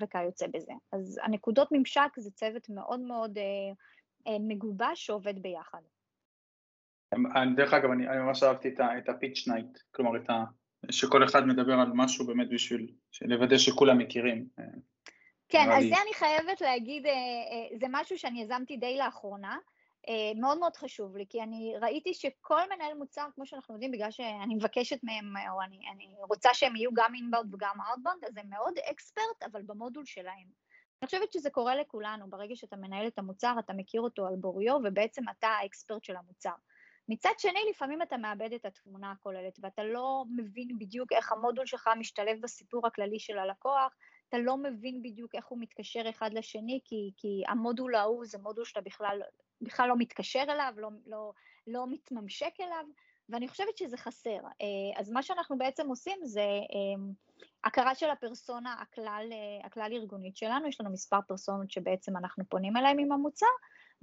וכיוצא 0.00 0.46
בזה. 0.46 0.72
אז 0.92 1.20
הנקודות 1.22 1.68
ממשק 1.72 2.10
זה 2.16 2.30
צוות 2.30 2.68
מאוד 2.68 3.00
מאוד 3.00 3.38
אה, 3.38 3.44
אה, 4.26 4.38
מגובש 4.40 5.06
שעובד 5.06 5.42
ביחד. 5.42 5.80
דרך 7.56 7.74
אגב, 7.74 7.90
אני, 7.90 8.08
אני 8.08 8.18
ממש 8.18 8.42
אהבתי 8.42 8.74
את 8.98 9.08
ה 9.08 9.15
pitch 9.15 9.48
night, 9.48 9.78
כלומר 9.90 10.16
את 10.16 10.30
ה... 10.30 10.44
שכל 10.90 11.24
אחד 11.24 11.46
מדבר 11.46 11.72
על 11.72 11.92
משהו 11.94 12.26
באמת 12.26 12.48
בשביל 12.50 12.92
לוודא 13.22 13.58
שכולם 13.58 13.98
מכירים. 13.98 14.48
כן, 15.48 15.70
אז 15.70 15.82
לי... 15.82 15.88
זה 15.88 15.94
אני 16.02 16.14
חייבת 16.14 16.60
להגיד, 16.60 17.06
אה, 17.06 17.12
אה, 17.12 17.78
זה 17.80 17.86
משהו 17.90 18.18
שאני 18.18 18.42
יזמתי 18.42 18.76
די 18.76 18.96
לאחרונה, 18.98 19.58
אה, 20.08 20.40
מאוד 20.40 20.58
מאוד 20.58 20.76
חשוב 20.76 21.16
לי, 21.16 21.24
כי 21.28 21.42
אני 21.42 21.74
ראיתי 21.80 22.14
שכל 22.14 22.60
מנהל 22.74 22.94
מוצר, 22.94 23.26
כמו 23.34 23.46
שאנחנו 23.46 23.74
יודעים, 23.74 23.92
בגלל 23.92 24.10
שאני 24.10 24.54
מבקשת 24.54 24.98
מהם, 25.02 25.48
או 25.52 25.62
אני, 25.62 25.80
אני 25.92 26.08
רוצה 26.28 26.54
שהם 26.54 26.76
יהיו 26.76 26.90
גם 26.94 27.14
inbound 27.14 27.54
וגם 27.54 27.76
outbound, 27.88 28.24
אז 28.24 28.36
הם 28.36 28.50
מאוד 28.50 28.78
expert, 28.90 29.42
אבל 29.52 29.62
במודול 29.62 30.04
שלהם. 30.04 30.46
אני 31.02 31.06
חושבת 31.06 31.32
שזה 31.32 31.50
קורה 31.50 31.76
לכולנו, 31.76 32.30
ברגע 32.30 32.56
שאתה 32.56 32.76
מנהל 32.76 33.06
את 33.06 33.18
המוצר, 33.18 33.54
אתה 33.58 33.72
מכיר 33.72 34.00
אותו 34.00 34.26
על 34.26 34.36
בוריו, 34.36 34.74
ובעצם 34.84 35.22
אתה 35.38 35.48
האקספרט 35.48 36.04
של 36.04 36.16
המוצר. 36.16 36.52
מצד 37.08 37.30
שני, 37.38 37.60
לפעמים 37.70 38.02
אתה 38.02 38.16
מאבד 38.16 38.52
את 38.52 38.64
התמונה 38.64 39.10
הכוללת, 39.10 39.58
ואתה 39.62 39.84
לא 39.84 40.24
מבין 40.36 40.78
בדיוק 40.78 41.12
איך 41.12 41.32
המודול 41.32 41.66
שלך 41.66 41.90
משתלב 41.98 42.40
בסיפור 42.40 42.86
הכללי 42.86 43.18
של 43.18 43.38
הלקוח, 43.38 43.94
אתה 44.28 44.38
לא 44.38 44.56
מבין 44.56 45.02
בדיוק 45.02 45.34
איך 45.34 45.46
הוא 45.46 45.58
מתקשר 45.60 46.02
אחד 46.10 46.32
לשני, 46.32 46.80
כי, 46.84 47.10
כי 47.16 47.42
המודול 47.48 47.94
ההוא 47.94 48.26
זה 48.26 48.38
מודול 48.38 48.64
שאתה 48.64 48.80
בכלל, 48.80 49.20
בכלל 49.60 49.88
לא 49.88 49.94
מתקשר 49.98 50.44
אליו, 50.48 50.74
לא, 50.76 50.88
לא, 51.06 51.32
לא 51.66 51.86
מתממשק 51.90 52.52
אליו, 52.60 52.84
ואני 53.28 53.48
חושבת 53.48 53.76
שזה 53.76 53.96
חסר. 53.96 54.38
אה, 54.60 55.00
אז 55.00 55.10
מה 55.10 55.22
שאנחנו 55.22 55.58
בעצם 55.58 55.88
עושים 55.88 56.18
זה 56.22 56.40
אה, 56.40 57.10
הכרה 57.64 57.94
של 57.94 58.10
הפרסונה 58.10 58.76
הכלל, 58.80 59.28
אה, 59.32 59.66
הכלל 59.66 59.92
ארגונית 59.92 60.36
שלנו, 60.36 60.68
יש 60.68 60.80
לנו 60.80 60.90
מספר 60.90 61.18
פרסונות 61.28 61.70
שבעצם 61.70 62.16
אנחנו 62.16 62.44
פונים 62.48 62.76
אליהם 62.76 62.98
עם 62.98 63.12
המוצר, 63.12 63.46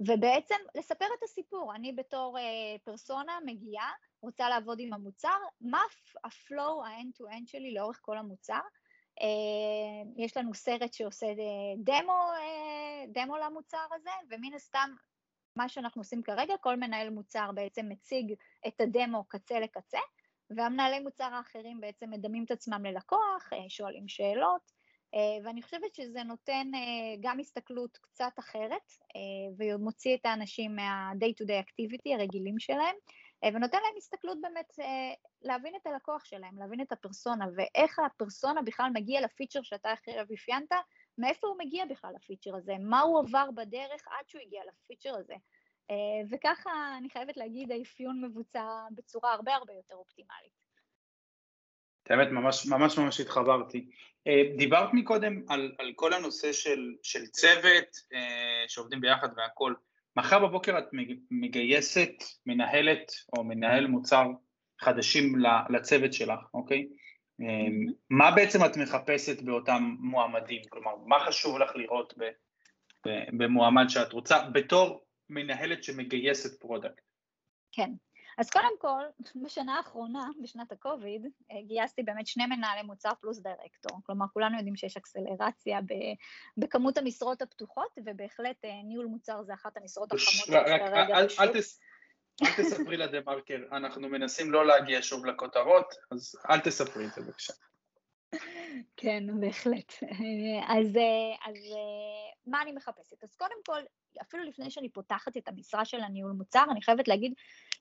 ובעצם 0.00 0.54
לספר 0.74 1.06
את 1.18 1.22
הסיפור. 1.22 1.74
אני 1.74 1.92
בתור 1.92 2.38
פרסונה 2.84 3.32
מגיעה, 3.44 3.90
רוצה 4.22 4.48
לעבוד 4.48 4.78
עם 4.80 4.92
המוצר, 4.92 5.38
מה 5.60 5.80
ה 6.24 6.36
flow 6.36 6.84
ה 6.84 6.91
end 6.91 7.12
to 7.14 7.28
end 7.28 7.48
שלי 7.48 7.74
לאורך 7.74 7.98
כל 8.02 8.18
המוצר, 8.18 8.60
יש 10.16 10.36
לנו 10.36 10.54
סרט 10.54 10.92
שעושה 10.92 11.26
דמו, 11.76 12.22
דמו 13.08 13.36
למוצר 13.36 13.86
הזה, 13.94 14.10
ומן 14.30 14.54
הסתם 14.54 14.90
מה 15.56 15.68
שאנחנו 15.68 16.00
עושים 16.00 16.22
כרגע, 16.22 16.54
כל 16.60 16.76
מנהל 16.76 17.10
מוצר 17.10 17.50
בעצם 17.54 17.88
מציג 17.88 18.34
את 18.66 18.80
הדמו 18.80 19.24
קצה 19.28 19.60
לקצה, 19.60 19.98
והמנהלי 20.50 21.00
מוצר 21.00 21.34
האחרים 21.34 21.80
בעצם 21.80 22.10
מדמים 22.10 22.44
את 22.44 22.50
עצמם 22.50 22.86
ללקוח, 22.86 23.50
שואלים 23.68 24.08
שאלות, 24.08 24.72
ואני 25.44 25.62
חושבת 25.62 25.94
שזה 25.94 26.22
נותן 26.22 26.70
גם 27.20 27.40
הסתכלות 27.40 27.98
קצת 28.02 28.32
אחרת, 28.38 28.92
ומוציא 29.58 30.16
את 30.16 30.26
האנשים 30.26 30.76
מה-day 30.76 31.42
to 31.42 31.46
day 31.46 31.62
activity 31.66 32.14
הרגילים 32.14 32.58
שלהם, 32.58 32.94
ונותן 33.52 33.78
להם 33.82 33.94
הסתכלות 33.96 34.38
באמת 34.40 34.74
להבין 35.42 35.74
את 35.76 35.86
הלקוח 35.86 36.24
שלהם, 36.24 36.58
להבין 36.58 36.80
את 36.80 36.92
הפרסונה, 36.92 37.44
ואיך 37.56 37.98
הפרסונה 37.98 38.62
בכלל 38.62 38.90
מגיע 38.94 39.20
לפיצ'ר 39.20 39.62
שאתה 39.62 39.92
עכשיו 39.92 40.26
אפיינת, 40.34 40.72
מאיפה 41.18 41.46
הוא 41.46 41.56
מגיע 41.58 41.84
בכלל 41.84 42.10
לפיצ'ר 42.14 42.56
הזה, 42.56 42.74
מה 42.80 43.00
הוא 43.00 43.20
עבר 43.20 43.50
בדרך 43.50 44.08
עד 44.08 44.28
שהוא 44.28 44.42
הגיע 44.42 44.62
לפיצ'ר 44.68 45.14
הזה. 45.16 45.34
וככה 46.30 46.70
אני 46.98 47.10
חייבת 47.10 47.36
להגיד, 47.36 47.72
האפיון 47.72 48.24
מבוצע 48.24 48.64
בצורה 48.90 49.32
הרבה 49.32 49.54
הרבה 49.54 49.72
יותר 49.72 49.94
אופטימלית. 49.94 50.64
האמת, 52.10 52.28
ממש 52.28 52.66
ממש 52.66 52.98
ממש 52.98 53.20
התחברתי. 53.20 53.90
דיברת 54.56 54.88
מקודם 54.92 55.42
על, 55.48 55.74
על 55.78 55.92
כל 55.96 56.12
הנושא 56.12 56.52
של, 56.52 56.94
של 57.02 57.26
צוות 57.26 57.96
שעובדים 58.68 59.00
ביחד 59.00 59.28
והכל. 59.36 59.74
מחר 60.16 60.46
בבוקר 60.46 60.78
את 60.78 60.84
מגייסת 61.30 62.12
מנהלת 62.46 63.12
או 63.36 63.44
מנהל 63.44 63.86
מוצר 63.86 64.26
חדשים 64.80 65.34
לצוות 65.70 66.12
שלך, 66.12 66.40
אוקיי? 66.54 66.86
מה 68.10 68.30
בעצם 68.30 68.58
את 68.64 68.76
מחפשת 68.76 69.42
באותם 69.42 69.96
מועמדים? 69.98 70.62
כלומר, 70.68 70.96
מה 71.06 71.16
חשוב 71.26 71.58
לך 71.58 71.76
לראות 71.76 72.14
במועמד 73.32 73.84
שאת 73.88 74.12
רוצה 74.12 74.48
בתור 74.52 75.04
מנהלת 75.30 75.84
שמגייסת 75.84 76.60
product? 76.60 77.00
כן, 77.72 77.90
אז 78.38 78.50
קודם 78.50 78.78
כל, 78.78 79.02
בשנה 79.44 79.76
האחרונה, 79.76 80.28
בשנת 80.42 80.72
הקוביד, 80.72 81.26
גייסתי 81.66 82.02
באמת 82.02 82.26
שני 82.26 82.46
מנהלי 82.46 82.82
מוצר 82.82 83.10
פלוס 83.20 83.38
דירקטור. 83.38 83.98
כלומר, 84.06 84.26
כולנו 84.32 84.56
יודעים 84.56 84.76
שיש 84.76 84.96
אקסלרציה 84.96 85.80
בכמות 86.56 86.98
המשרות 86.98 87.42
הפתוחות, 87.42 87.98
ובהחלט 88.04 88.64
ניהול 88.84 89.06
מוצר 89.06 89.42
זה 89.42 89.54
אחת 89.54 89.76
המשרות 89.76 90.12
החמות 90.12 90.64
כרגע 90.80 91.24
בשוק. 91.24 91.40
אל 92.42 92.52
תספרי 92.56 92.96
לדה 92.96 93.18
מרקר, 93.26 93.58
אנחנו 93.72 94.08
מנסים 94.08 94.52
לא 94.52 94.66
להגיע 94.66 94.98
שוב 95.02 95.26
לכותרות, 95.26 95.94
אז 96.10 96.36
אל 96.50 96.60
תספרי 96.60 97.06
את 97.06 97.12
זה 97.12 97.22
בבקשה. 97.22 97.52
כן, 98.96 99.40
בהחלט. 99.40 99.92
אז, 100.68 100.98
אז 101.46 101.56
מה 102.46 102.62
אני 102.62 102.72
מחפשת? 102.72 103.24
אז 103.24 103.36
קודם 103.36 103.56
כל, 103.66 103.80
אפילו 104.22 104.44
לפני 104.44 104.70
שאני 104.70 104.88
פותחת 104.88 105.36
את 105.36 105.48
המשרה 105.48 105.84
של 105.84 106.00
הניהול 106.00 106.32
מוצר, 106.32 106.64
אני 106.70 106.82
חייבת 106.82 107.08
להגיד 107.08 107.32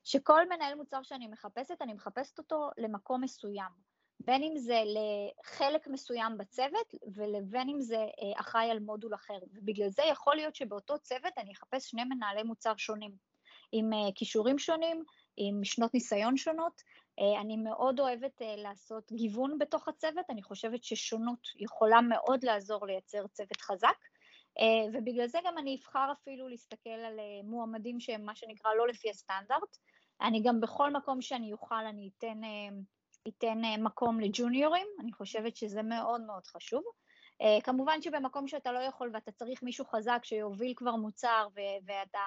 שכל 0.04 0.50
מנהל 0.50 0.76
מוצר 0.76 1.04
שאני 1.04 1.28
מחפשת, 1.28 1.82
אני 1.82 1.94
מחפשת 1.94 2.38
אותו 2.38 2.70
למקום 2.78 3.24
מסוים. 3.24 3.94
בין 4.20 4.44
אם 4.44 4.58
זה 4.58 4.82
לחלק 4.86 5.88
מסוים 5.88 6.38
בצוות, 6.38 6.94
ובין 7.16 7.70
אם 7.70 7.82
זה 7.82 8.06
אחראי 8.40 8.72
על 8.72 8.80
מודול 8.80 9.14
אחר. 9.14 9.40
ובגלל 9.54 9.90
זה 9.90 10.04
יכול 10.04 10.36
להיות 10.36 10.56
שבאותו 10.56 11.00
צוות 11.00 11.38
אני 11.38 11.52
אחפש 11.52 11.90
שני 11.90 12.04
מנהלי 12.04 12.44
מוצר 12.44 12.74
שונים. 12.78 13.12
עם 13.72 13.90
כישורים 14.16 14.60
שונים, 14.60 15.04
עם 15.38 15.64
שנות 15.64 15.94
ניסיון 15.94 16.38
שונות. 16.38 16.82
אני 17.42 17.58
מאוד 17.58 18.00
אוהבת 18.00 18.42
לעשות 18.58 19.12
גיוון 19.12 19.58
בתוך 19.58 19.88
הצוות, 19.88 20.26
אני 20.30 20.44
חושבת 20.44 20.84
ששונות 20.84 21.48
יכולה 21.60 22.02
מאוד 22.02 22.46
לעזור 22.46 22.86
לייצר 22.86 23.28
צוות 23.28 23.62
חזק, 23.62 23.98
ובגלל 24.94 25.28
זה 25.28 25.40
גם 25.46 25.58
אני 25.58 25.76
אבחר 25.76 26.12
אפילו 26.12 26.48
להסתכל 26.48 26.90
על 26.90 27.20
מועמדים 27.44 28.00
שהם 28.00 28.26
מה 28.26 28.36
שנקרא 28.36 28.74
לא 28.74 28.88
לפי 28.88 29.10
הסטנדרט. 29.10 29.78
אני 30.24 30.42
גם 30.44 30.62
בכל 30.62 30.92
מקום 30.92 31.22
שאני 31.22 31.54
אוכל 31.54 31.86
אני 31.86 32.10
אתן, 32.18 32.42
אתן 33.28 33.62
מקום 33.80 34.20
לג'וניורים, 34.20 34.88
אני 35.00 35.12
חושבת 35.14 35.56
שזה 35.56 35.84
מאוד 35.84 36.22
מאוד 36.22 36.46
חשוב. 36.46 36.84
Uh, 37.34 37.62
כמובן 37.64 38.02
שבמקום 38.02 38.48
שאתה 38.48 38.72
לא 38.72 38.80
יכול 38.80 39.12
ואתה 39.14 39.32
צריך 39.32 39.64
מישהו 39.64 39.86
חזק 39.86 40.20
שיוביל 40.24 40.74
כבר 40.76 40.96
מוצר 40.96 41.48
ו- 41.56 41.86
ואתה 41.86 42.20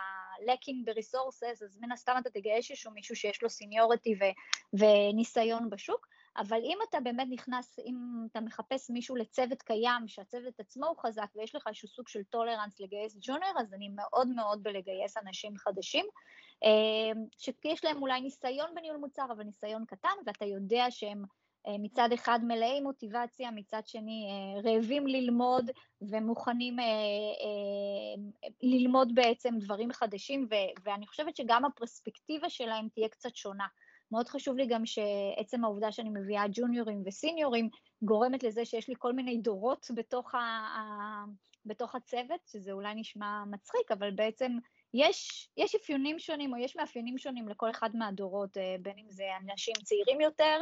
lacking 0.47 0.87
ב 0.87 0.94
resources, 0.94 1.63
אז 1.63 1.79
מן 1.81 1.93
הסתם 1.93 2.17
אתה 2.19 2.31
תגייס 2.31 2.71
איזשהו 2.71 2.93
מישהו 2.93 3.17
שיש 3.17 3.43
לו 3.43 3.51
seniority 3.51 4.15
ו- 4.15 4.79
וניסיון 4.79 5.71
בשוק, 5.71 6.07
אבל 6.37 6.61
אם 6.65 6.79
אתה 6.89 7.01
באמת 7.01 7.27
נכנס, 7.31 7.79
אם 7.79 7.95
אתה 8.31 8.41
מחפש 8.41 8.91
מישהו 8.91 9.17
לצוות 9.17 9.63
קיים, 9.63 10.09
שהצוות 10.09 10.61
עצמו 10.61 10.87
הוא 10.87 10.97
חזק 10.99 11.29
ויש 11.37 11.55
לך 11.55 11.67
איזשהו 11.67 11.89
סוג 11.89 12.09
של 12.09 12.23
tolerance 12.23 12.81
לגייס 12.81 13.17
junior, 13.21 13.53
אז 13.61 13.75
אני 13.75 13.89
מאוד 13.89 14.29
מאוד 14.29 14.63
בלגייס 14.63 15.17
אנשים 15.17 15.57
חדשים, 15.57 16.07
שיש 17.39 17.85
להם 17.85 18.03
אולי 18.03 18.21
ניסיון 18.21 18.75
בניהול 18.75 18.97
מוצר, 18.97 19.27
אבל 19.33 19.45
ניסיון 19.45 19.85
קטן, 19.85 20.09
ואתה 20.27 20.45
יודע 20.45 20.87
שהם 20.91 21.23
מצד 21.69 22.09
אחד 22.15 22.39
מלאי 22.43 22.81
מוטיבציה, 22.81 23.51
מצד 23.51 23.87
שני 23.87 24.29
רעבים 24.65 25.07
ללמוד 25.07 25.71
ומוכנים 26.01 26.77
ללמוד 28.63 29.15
בעצם 29.15 29.55
דברים 29.59 29.93
חדשים, 29.93 30.49
ואני 30.85 31.07
חושבת 31.07 31.37
שגם 31.37 31.65
הפרספקטיבה 31.65 32.51
שלהם 32.51 32.89
תהיה 32.95 33.09
קצת 33.09 33.37
שונה. 33.37 33.67
מאוד 34.13 34.29
חשוב 34.29 34.57
לי 34.57 34.67
גם 34.67 34.87
שעצם 34.87 35.65
העובדה 35.65 35.93
שאני 35.93 36.11
מביאה 36.11 36.45
ג'וניורים 36.53 37.03
וסיניורים 37.07 37.69
גורמת 38.03 38.43
לזה 38.43 38.65
שיש 38.65 38.89
לי 38.89 38.95
כל 38.99 39.13
מיני 39.13 39.39
דורות 39.39 39.87
בתוך, 39.95 40.35
ה... 40.35 40.39
בתוך 41.67 41.95
הצוות, 41.95 42.41
שזה 42.47 42.73
אולי 42.73 42.95
נשמע 42.95 43.45
מצחיק, 43.51 43.91
אבל 43.91 44.11
בעצם 44.11 44.53
יש, 44.97 45.49
יש 45.57 45.75
אפיונים 45.75 46.19
שונים 46.19 46.53
או 46.53 46.59
יש 46.59 46.77
מאפיינים 46.77 47.19
שונים 47.19 47.49
לכל 47.49 47.71
אחד 47.71 47.97
מהדורות, 47.97 48.57
בין 48.83 48.99
אם 48.99 49.11
זה 49.11 49.25
אנשים 49.43 49.75
צעירים 49.85 50.21
יותר 50.21 50.61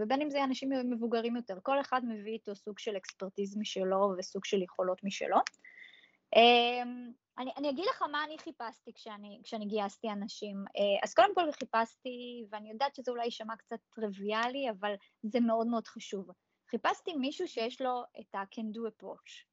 ובין 0.00 0.22
אם 0.22 0.30
זה 0.30 0.44
אנשים 0.44 0.70
מבוגרים 0.90 1.36
יותר. 1.36 1.58
כל 1.62 1.80
אחד 1.80 2.00
מביא 2.04 2.32
איתו 2.32 2.54
סוג 2.54 2.78
של 2.78 2.96
אקספרטיז 2.96 3.56
משלו 3.56 4.12
וסוג 4.18 4.44
של 4.44 4.62
יכולות 4.62 5.04
משלו. 5.04 5.36
אני, 7.38 7.50
אני 7.56 7.70
אגיד 7.70 7.84
לך 7.90 8.02
מה 8.12 8.24
אני 8.24 8.38
חיפשתי 8.38 8.92
כשאני, 8.94 9.40
כשאני 9.44 9.66
גייסתי 9.66 10.10
אנשים. 10.10 10.64
אז 11.02 11.14
קודם 11.14 11.34
כל 11.34 11.52
חיפשתי, 11.52 12.44
ואני 12.50 12.70
יודעת 12.70 12.94
שזה 12.94 13.10
אולי 13.10 13.24
יישמע 13.24 13.56
קצת 13.56 13.78
טריוויאלי, 13.94 14.70
אבל 14.70 14.94
זה 15.22 15.40
מאוד 15.40 15.66
מאוד 15.66 15.86
חשוב. 15.86 16.28
חיפשתי 16.70 17.14
מישהו 17.14 17.48
שיש 17.48 17.80
לו 17.80 18.02
את 18.20 18.34
ה-can 18.34 18.76
do 18.76 18.80
approach, 18.90 19.44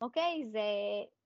אוקיי? 0.00 0.44
זה, 0.46 0.60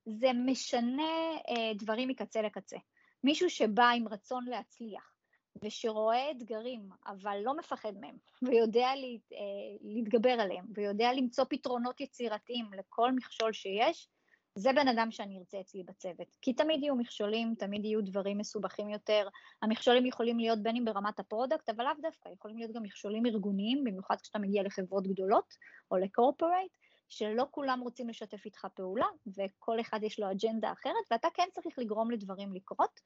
זה 0.07 0.33
משנה 0.33 1.13
אה, 1.49 1.73
דברים 1.75 2.09
מקצה 2.09 2.43
לקצה. 2.43 2.77
מישהו 3.25 3.51
שבא 3.51 3.89
עם 3.89 4.09
רצון 4.09 4.45
להצליח 4.45 5.15
ושרואה 5.63 6.31
אתגרים, 6.31 6.89
אבל 7.07 7.39
לא 7.45 7.57
מפחד 7.57 7.93
מהם, 8.01 8.17
ויודע 8.43 8.95
לה, 8.95 9.07
אה, 9.33 9.77
להתגבר 9.81 10.31
עליהם, 10.31 10.65
ויודע 10.75 11.13
למצוא 11.13 11.45
פתרונות 11.51 12.01
יצירתיים 12.01 12.67
לכל 12.79 13.13
מכשול 13.13 13.53
שיש, 13.53 14.09
זה 14.55 14.73
בן 14.73 14.89
אדם 14.89 15.11
שאני 15.11 15.39
ארצה 15.39 15.61
אצלי 15.61 15.83
בצוות. 15.83 16.37
כי 16.43 16.53
תמיד 16.53 16.83
יהיו 16.83 16.97
מכשולים, 16.97 17.55
תמיד 17.55 17.85
יהיו 17.85 18.05
דברים 18.05 18.39
מסובכים 18.39 18.91
יותר. 18.91 19.29
המכשולים 19.63 20.07
יכולים 20.07 20.39
להיות 20.39 20.63
בין 20.63 20.77
אם 20.77 20.85
ברמת 20.85 21.21
ה 21.21 21.26
product, 21.26 21.69
אבל 21.69 21.85
לאו 21.85 21.93
דווקא, 22.03 22.29
יכולים 22.29 22.59
להיות 22.59 22.73
גם 22.73 22.83
מכשולים 22.83 23.27
ארגוניים, 23.27 23.85
במיוחד 23.85 24.17
כשאתה 24.23 24.39
מגיע 24.39 24.63
לחברות 24.63 25.07
גדולות 25.07 25.55
או 25.91 25.97
ל 25.97 26.04
corporate, 26.04 26.73
שלא 27.11 27.47
כולם 27.51 27.81
רוצים 27.81 28.09
לשתף 28.09 28.45
איתך 28.45 28.67
פעולה, 28.75 29.07
וכל 29.27 29.81
אחד 29.81 30.03
יש 30.03 30.21
לו 30.21 30.31
אג'נדה 30.31 30.73
אחרת, 30.73 31.05
ואתה 31.11 31.29
כן 31.35 31.49
צריך 31.53 31.79
לגרום 31.79 32.11
לדברים 32.11 32.55
לקרות. 32.55 33.01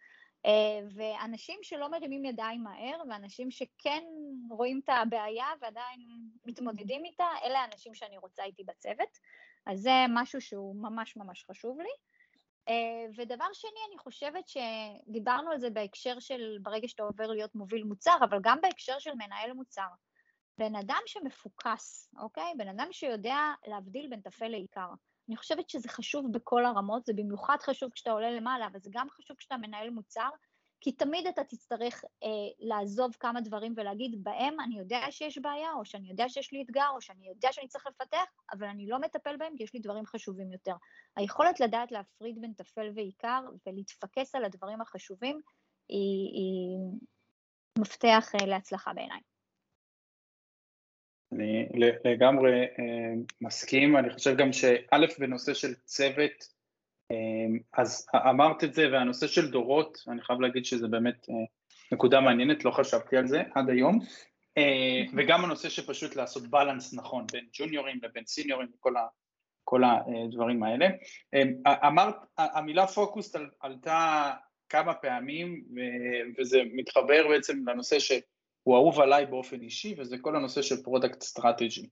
ואנשים 0.94 1.58
שלא 1.62 1.90
מרימים 1.90 2.24
ידיים 2.24 2.62
מהר, 2.62 3.02
ואנשים 3.08 3.50
שכן 3.50 4.04
רואים 4.50 4.80
את 4.84 4.88
הבעיה 4.88 5.46
ועדיין 5.60 6.00
מתמודדים 6.44 7.04
איתה, 7.04 7.26
אלה 7.44 7.58
האנשים 7.58 7.94
שאני 7.94 8.18
רוצה 8.18 8.44
איתי 8.44 8.64
בצוות. 8.64 9.18
אז 9.66 9.80
זה 9.80 9.90
משהו 10.08 10.40
שהוא 10.40 10.76
ממש 10.76 11.16
ממש 11.16 11.44
חשוב 11.44 11.78
לי. 11.80 11.94
ודבר 13.16 13.52
שני, 13.52 13.80
אני 13.88 13.98
חושבת 13.98 14.44
שדיברנו 14.48 15.50
על 15.50 15.60
זה 15.60 15.70
בהקשר 15.70 16.20
של 16.20 16.58
ברגע 16.62 16.88
שאתה 16.88 17.02
עובר 17.02 17.26
להיות 17.26 17.54
מוביל 17.54 17.84
מוצר, 17.84 18.16
אבל 18.30 18.38
גם 18.42 18.58
בהקשר 18.62 18.98
של 18.98 19.14
מנהל 19.14 19.52
מוצר. 19.52 19.88
בן 20.58 20.76
אדם 20.76 21.00
שמפוקס, 21.06 22.10
אוקיי? 22.18 22.52
בן 22.58 22.68
אדם 22.68 22.88
שיודע 22.92 23.38
להבדיל 23.66 24.06
בין 24.10 24.20
טפל 24.20 24.48
לעיקר. 24.48 24.88
אני 25.28 25.36
חושבת 25.36 25.70
שזה 25.70 25.88
חשוב 25.88 26.32
בכל 26.32 26.64
הרמות, 26.64 27.06
זה 27.06 27.12
במיוחד 27.16 27.56
חשוב 27.60 27.90
כשאתה 27.90 28.10
עולה 28.10 28.30
למעלה, 28.30 28.66
אבל 28.66 28.78
זה 28.80 28.90
גם 28.92 29.10
חשוב 29.10 29.36
כשאתה 29.36 29.56
מנהל 29.56 29.90
מוצר, 29.90 30.28
כי 30.80 30.92
תמיד 30.92 31.26
אתה 31.26 31.44
תצטרך 31.44 32.04
אה, 32.22 32.28
לעזוב 32.58 33.16
כמה 33.20 33.40
דברים 33.40 33.74
ולהגיד, 33.76 34.24
בהם 34.24 34.60
אני 34.60 34.78
יודע 34.78 35.00
שיש 35.10 35.38
בעיה, 35.38 35.72
או 35.72 35.84
שאני 35.84 36.10
יודע 36.10 36.28
שיש 36.28 36.52
לי 36.52 36.62
אתגר, 36.62 36.88
או 36.94 37.00
שאני 37.00 37.28
יודע 37.28 37.52
שאני 37.52 37.68
צריך 37.68 37.86
לפתח, 37.86 38.24
אבל 38.52 38.66
אני 38.66 38.86
לא 38.86 38.98
מטפל 38.98 39.36
בהם 39.36 39.56
כי 39.56 39.62
יש 39.62 39.74
לי 39.74 39.80
דברים 39.80 40.06
חשובים 40.06 40.52
יותר. 40.52 40.74
היכולת 41.16 41.60
לדעת 41.60 41.92
להפריד 41.92 42.40
בין 42.40 42.52
טפל 42.52 42.90
ועיקר 42.94 43.40
ולהתפקס 43.66 44.34
על 44.34 44.44
הדברים 44.44 44.80
החשובים, 44.80 45.40
היא, 45.88 46.30
היא 46.32 46.78
מפתח 47.78 48.32
אה, 48.34 48.46
להצלחה 48.46 48.92
בעיניי. 48.92 49.20
אני 51.34 51.68
לגמרי 52.04 52.60
אה, 52.62 53.14
מסכים, 53.40 53.96
אני 53.96 54.10
חושב 54.10 54.36
גם 54.36 54.52
שא' 54.52 55.18
בנושא 55.18 55.54
של 55.54 55.74
צוות, 55.74 56.54
אה, 57.10 57.16
אז 57.72 58.06
אמרת 58.30 58.64
את 58.64 58.74
זה, 58.74 58.92
והנושא 58.92 59.26
של 59.26 59.50
דורות, 59.50 59.98
אני 60.08 60.22
חייב 60.22 60.40
להגיד 60.40 60.64
שזה 60.64 60.88
באמת 60.88 61.26
אה, 61.30 61.34
נקודה 61.92 62.20
מעניינת, 62.20 62.64
לא 62.64 62.70
חשבתי 62.70 63.16
על 63.16 63.26
זה 63.26 63.42
עד 63.54 63.70
היום, 63.70 63.98
וגם 65.16 65.44
הנושא 65.44 65.68
שפשוט 65.68 66.16
לעשות 66.16 66.46
balance 66.46 66.94
נכון 66.94 67.26
בין 67.32 67.44
ג'וניורים 67.52 67.98
לבין 68.02 68.24
סיניורים 68.26 68.68
וכל 68.74 68.96
ה, 68.96 69.06
כל 69.64 69.82
הדברים 69.84 70.62
האלה. 70.62 70.86
אמרת, 71.66 72.14
המילה 72.38 72.86
פוקוס 72.86 73.36
עלתה 73.60 74.30
כמה 74.68 74.94
פעמים, 74.94 75.64
וזה 76.38 76.62
מתחבר 76.74 77.28
בעצם 77.28 77.68
לנושא 77.68 77.98
ש... 77.98 78.12
הוא 78.64 78.76
אהוב 78.76 79.00
עליי 79.00 79.26
באופן 79.26 79.60
אישי, 79.60 79.94
וזה 79.98 80.16
כל 80.18 80.36
הנושא 80.36 80.62
של 80.62 80.82
product 80.82 81.22
strategy. 81.22 81.88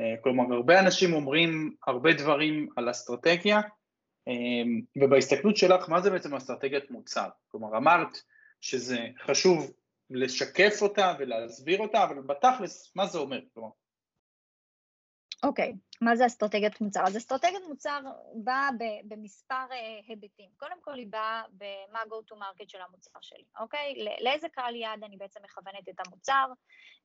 אה, 0.00 0.14
כלומר, 0.22 0.54
הרבה 0.54 0.80
אנשים 0.80 1.14
אומרים 1.14 1.74
הרבה 1.86 2.12
דברים 2.12 2.68
על 2.76 2.90
אסטרטגיה, 2.90 3.60
אה, 4.28 4.32
ובהסתכלות 5.02 5.56
שלך, 5.56 5.88
מה 5.88 6.00
זה 6.00 6.10
בעצם 6.10 6.34
אסטרטגיית 6.34 6.90
מוצר? 6.90 7.28
כלומר, 7.48 7.76
אמרת 7.76 8.18
שזה 8.60 8.98
חשוב 9.24 9.72
לשקף 10.10 10.82
אותה 10.82 11.14
ולהסביר 11.18 11.78
אותה, 11.78 12.04
אבל 12.04 12.22
בתכלס, 12.22 12.92
מה 12.96 13.06
זה 13.06 13.18
אומר? 13.18 13.40
כלומר, 13.54 13.70
אוקיי, 15.42 15.72
okay. 15.72 15.98
מה 16.00 16.16
זה 16.16 16.26
אסטרטגיית 16.26 16.80
מוצר? 16.80 17.00
אז 17.06 17.16
אסטרטגיית 17.16 17.62
מוצר 17.68 18.00
באה 18.34 18.68
במספר 19.04 19.66
uh, 19.70 19.74
היבטים. 20.08 20.50
קודם 20.56 20.76
כל 20.80 20.94
היא 20.94 21.06
באה 21.10 21.42
במה 21.52 22.00
go 22.00 22.32
to 22.32 22.36
market 22.36 22.68
של 22.68 22.80
המוצר 22.80 23.20
שלי, 23.20 23.44
אוקיי? 23.60 23.94
Okay? 23.96 24.22
לאיזה 24.24 24.48
קהל 24.48 24.76
יעד 24.76 25.04
אני 25.04 25.16
בעצם 25.16 25.40
מכוונת 25.44 25.88
את 25.88 26.06
המוצר, 26.06 26.46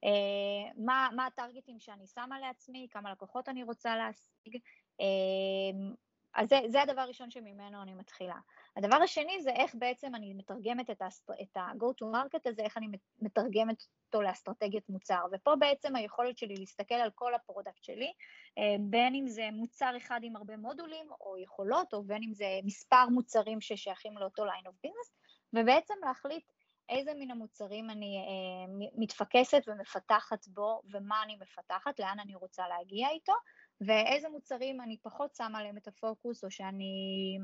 uh, 0.05 0.73
מה, 0.85 1.09
מה 1.15 1.25
הטארגטים 1.25 1.79
שאני 1.79 2.07
שמה 2.07 2.39
לעצמי, 2.39 2.87
כמה 2.91 3.11
לקוחות 3.11 3.49
אני 3.49 3.63
רוצה 3.63 3.95
להשיג, 3.95 4.61
uh, 5.01 5.95
אז 6.33 6.49
זה, 6.49 6.59
זה 6.67 6.81
הדבר 6.81 7.01
הראשון 7.01 7.31
שממנו 7.31 7.81
אני 7.81 7.93
מתחילה. 7.93 8.39
הדבר 8.77 8.95
השני 8.95 9.41
זה 9.41 9.49
איך 9.49 9.75
בעצם 9.75 10.15
אני 10.15 10.33
מתרגמת 10.33 10.89
את 10.89 11.57
ה-go 11.57 11.85
to 11.85 12.05
market 12.13 12.41
הזה, 12.45 12.61
איך 12.61 12.77
אני 12.77 12.87
מתרגמת 13.21 13.83
אותו 14.05 14.21
לאסטרטגיית 14.21 14.89
מוצר. 14.89 15.21
ופה 15.31 15.55
בעצם 15.55 15.95
היכולת 15.95 16.37
שלי 16.37 16.55
להסתכל 16.55 16.95
על 16.95 17.09
כל 17.15 17.33
ה 17.35 17.41
product 17.41 17.83
שלי, 17.83 18.13
אה, 18.57 18.75
בין 18.79 19.15
אם 19.15 19.27
זה 19.27 19.49
מוצר 19.51 19.97
אחד 19.97 20.19
עם 20.23 20.35
הרבה 20.35 20.57
מודולים 20.57 21.07
או 21.21 21.37
יכולות, 21.37 21.93
או 21.93 22.03
בין 22.03 22.23
אם 22.23 22.33
זה 22.33 22.45
מספר 22.63 23.09
מוצרים 23.09 23.61
ששייכים 23.61 24.17
לאותו 24.17 24.45
line 24.45 24.67
of 24.67 24.87
business, 24.87 25.11
ובעצם 25.53 25.93
להחליט 26.05 26.51
איזה 26.89 27.11
מן 27.19 27.31
המוצרים 27.31 27.89
אני 27.89 28.17
אה, 28.17 28.87
מתפקסת 28.97 29.61
ומפתחת 29.67 30.47
בו, 30.47 30.81
ומה 30.91 31.23
אני 31.23 31.35
מפתחת, 31.41 31.99
לאן 31.99 32.19
אני 32.19 32.35
רוצה 32.35 32.67
להגיע 32.67 33.09
איתו, 33.09 33.33
ואיזה 33.81 34.29
מוצרים 34.29 34.81
אני 34.81 34.97
פחות 35.01 35.35
שמה 35.35 35.59
עליהם 35.59 35.77
את 35.77 35.87
הפוקוס, 35.87 36.43
או 36.43 36.51
שאני 36.51 36.93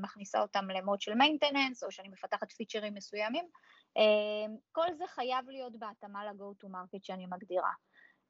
מכניסה 0.02 0.42
אותם 0.42 0.70
ל 0.70 0.76
mode 0.76 1.00
של 1.00 1.14
maintenance, 1.14 1.84
או 1.84 1.90
שאני 1.90 2.08
מפתחת 2.08 2.52
פיצ'רים 2.52 2.94
מסוימים. 2.94 3.44
אה, 3.96 4.54
כל 4.72 4.94
זה 4.98 5.04
חייב 5.06 5.48
להיות 5.48 5.78
בהתאמה 5.78 6.24
ל-go 6.24 6.64
to 6.64 6.68
market 6.68 7.00
שאני 7.02 7.26
מגדירה. 7.26 7.72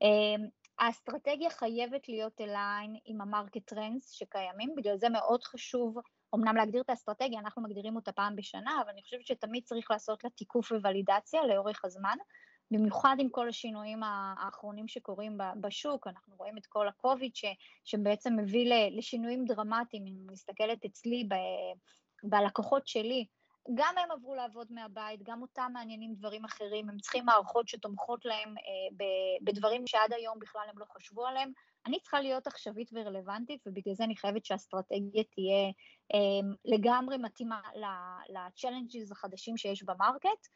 אה, 0.03 0.45
האסטרטגיה 0.79 1.51
חייבת 1.51 2.09
להיות 2.09 2.41
align 2.41 2.97
עם 3.05 3.21
ה 3.21 3.27
market 3.27 3.67
trends 3.67 4.11
שקיימים, 4.11 4.75
בגלל 4.77 4.97
זה 4.97 5.09
מאוד 5.09 5.45
חשוב 5.45 5.99
אמנם 6.35 6.57
להגדיר 6.57 6.83
את 6.83 6.91
האסטרטגיה, 6.91 7.41
אנחנו 7.41 7.63
מגדירים 7.63 7.97
אותה 7.97 8.13
פעם 8.13 8.37
בשנה, 8.37 8.81
אבל 8.83 8.91
אני 8.91 9.03
חושבת 9.03 9.27
שתמיד 9.27 9.65
צריך 9.65 9.91
לעשות 9.91 10.25
לה 10.25 10.31
תיקוף 10.31 10.73
וולידציה 10.73 11.47
לאורך 11.47 11.85
הזמן, 11.85 12.17
במיוחד 12.73 13.17
עם 13.19 13.29
כל 13.29 13.49
השינויים 13.49 14.01
האחרונים 14.03 14.89
שקורים 14.89 15.39
בשוק, 15.61 16.07
אנחנו 16.07 16.35
רואים 16.37 16.59
את 16.59 16.67
כל 16.67 16.89
הקוביד 16.89 17.37
ש, 17.37 17.45
שבעצם 17.85 18.37
מביא 18.37 18.91
לשינויים 18.91 19.45
דרמטיים, 19.45 20.07
אם 20.07 20.33
מסתכלת 20.33 20.85
אצלי 20.85 21.25
ב, 21.29 21.35
בלקוחות 22.23 22.87
שלי, 22.87 23.27
גם 23.75 23.95
הם 23.99 24.11
עברו 24.11 24.35
לעבוד 24.35 24.67
מהבית, 24.71 25.23
גם 25.23 25.43
אותם 25.43 25.71
מעניינים 25.73 26.15
דברים 26.15 26.45
אחרים, 26.45 26.89
הם 26.89 26.99
צריכים 26.99 27.25
מערכות 27.27 27.69
שתומכות 27.69 28.25
להם 28.25 28.55
אה, 28.59 29.07
בדברים 29.43 29.87
שעד 29.87 30.13
היום 30.13 30.39
בכלל 30.39 30.63
הם 30.69 30.79
לא 30.79 30.85
חשבו 30.85 31.27
עליהם. 31.27 31.53
אני 31.87 32.01
צריכה 32.01 32.21
להיות 32.21 32.47
עכשווית 32.47 32.91
ורלוונטית, 32.93 33.67
ובגלל 33.67 33.95
זה 33.95 34.05
אני 34.05 34.17
חייבת 34.17 34.45
שהאסטרטגיה 34.45 35.25
תהיה 35.35 35.71
אה, 36.15 36.55
לגמרי 36.65 37.17
מתאימה 37.17 37.61
ל-challenges 37.75 39.13
החדשים 39.13 39.57
שיש 39.57 39.83
במרקט, 39.83 40.49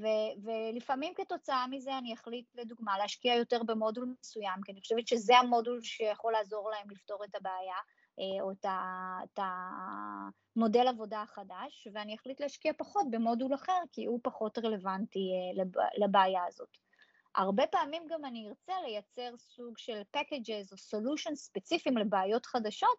ו- 0.00 0.44
ולפעמים 0.44 1.14
כתוצאה 1.14 1.66
מזה 1.66 1.98
אני 1.98 2.14
אחליט 2.14 2.46
לדוגמה 2.54 2.98
להשקיע 2.98 3.34
יותר 3.34 3.62
במודול 3.62 4.14
מסוים, 4.20 4.60
כי 4.64 4.72
אני 4.72 4.80
חושבת 4.80 5.08
שזה 5.08 5.38
המודול 5.38 5.82
שיכול 5.82 6.32
לעזור 6.32 6.70
להם 6.70 6.90
לפתור 6.90 7.24
את 7.24 7.34
הבעיה, 7.34 7.76
אה, 8.20 8.42
או 8.42 8.52
את 8.52 9.38
המודל 10.56 10.88
עבודה 10.88 11.22
החדש, 11.22 11.88
ואני 11.92 12.14
אחליט 12.14 12.40
להשקיע 12.40 12.72
פחות 12.78 13.06
במודול 13.10 13.54
אחר, 13.54 13.80
כי 13.92 14.04
הוא 14.04 14.20
פחות 14.22 14.58
רלוונטי 14.58 15.18
אה, 15.18 15.64
לבעיה 15.98 16.44
הזאת. 16.48 16.76
הרבה 17.34 17.66
פעמים 17.66 18.02
גם 18.08 18.24
אני 18.24 18.48
ארצה 18.48 18.72
לייצר 18.86 19.36
סוג 19.36 19.78
של 19.78 20.02
packages 20.16 20.72
או 20.72 20.76
solutions 20.76 21.34
ספציפיים 21.34 21.98
לבעיות 21.98 22.46
חדשות, 22.46 22.98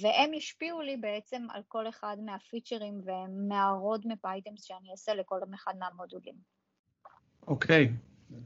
והם 0.00 0.34
ישפיעו 0.34 0.82
לי 0.82 0.96
בעצם 0.96 1.46
על 1.50 1.62
כל 1.68 1.88
אחד 1.88 2.16
מהפיצ'רים 2.24 3.00
ומהרודמפ 3.04 4.24
אייטמס 4.24 4.62
שאני 4.62 4.90
אעשה 4.90 5.14
לכל 5.14 5.38
אחד 5.54 5.74
מהמודולים. 5.78 6.34
אוקיי. 7.46 7.88
Okay. 7.88 8.36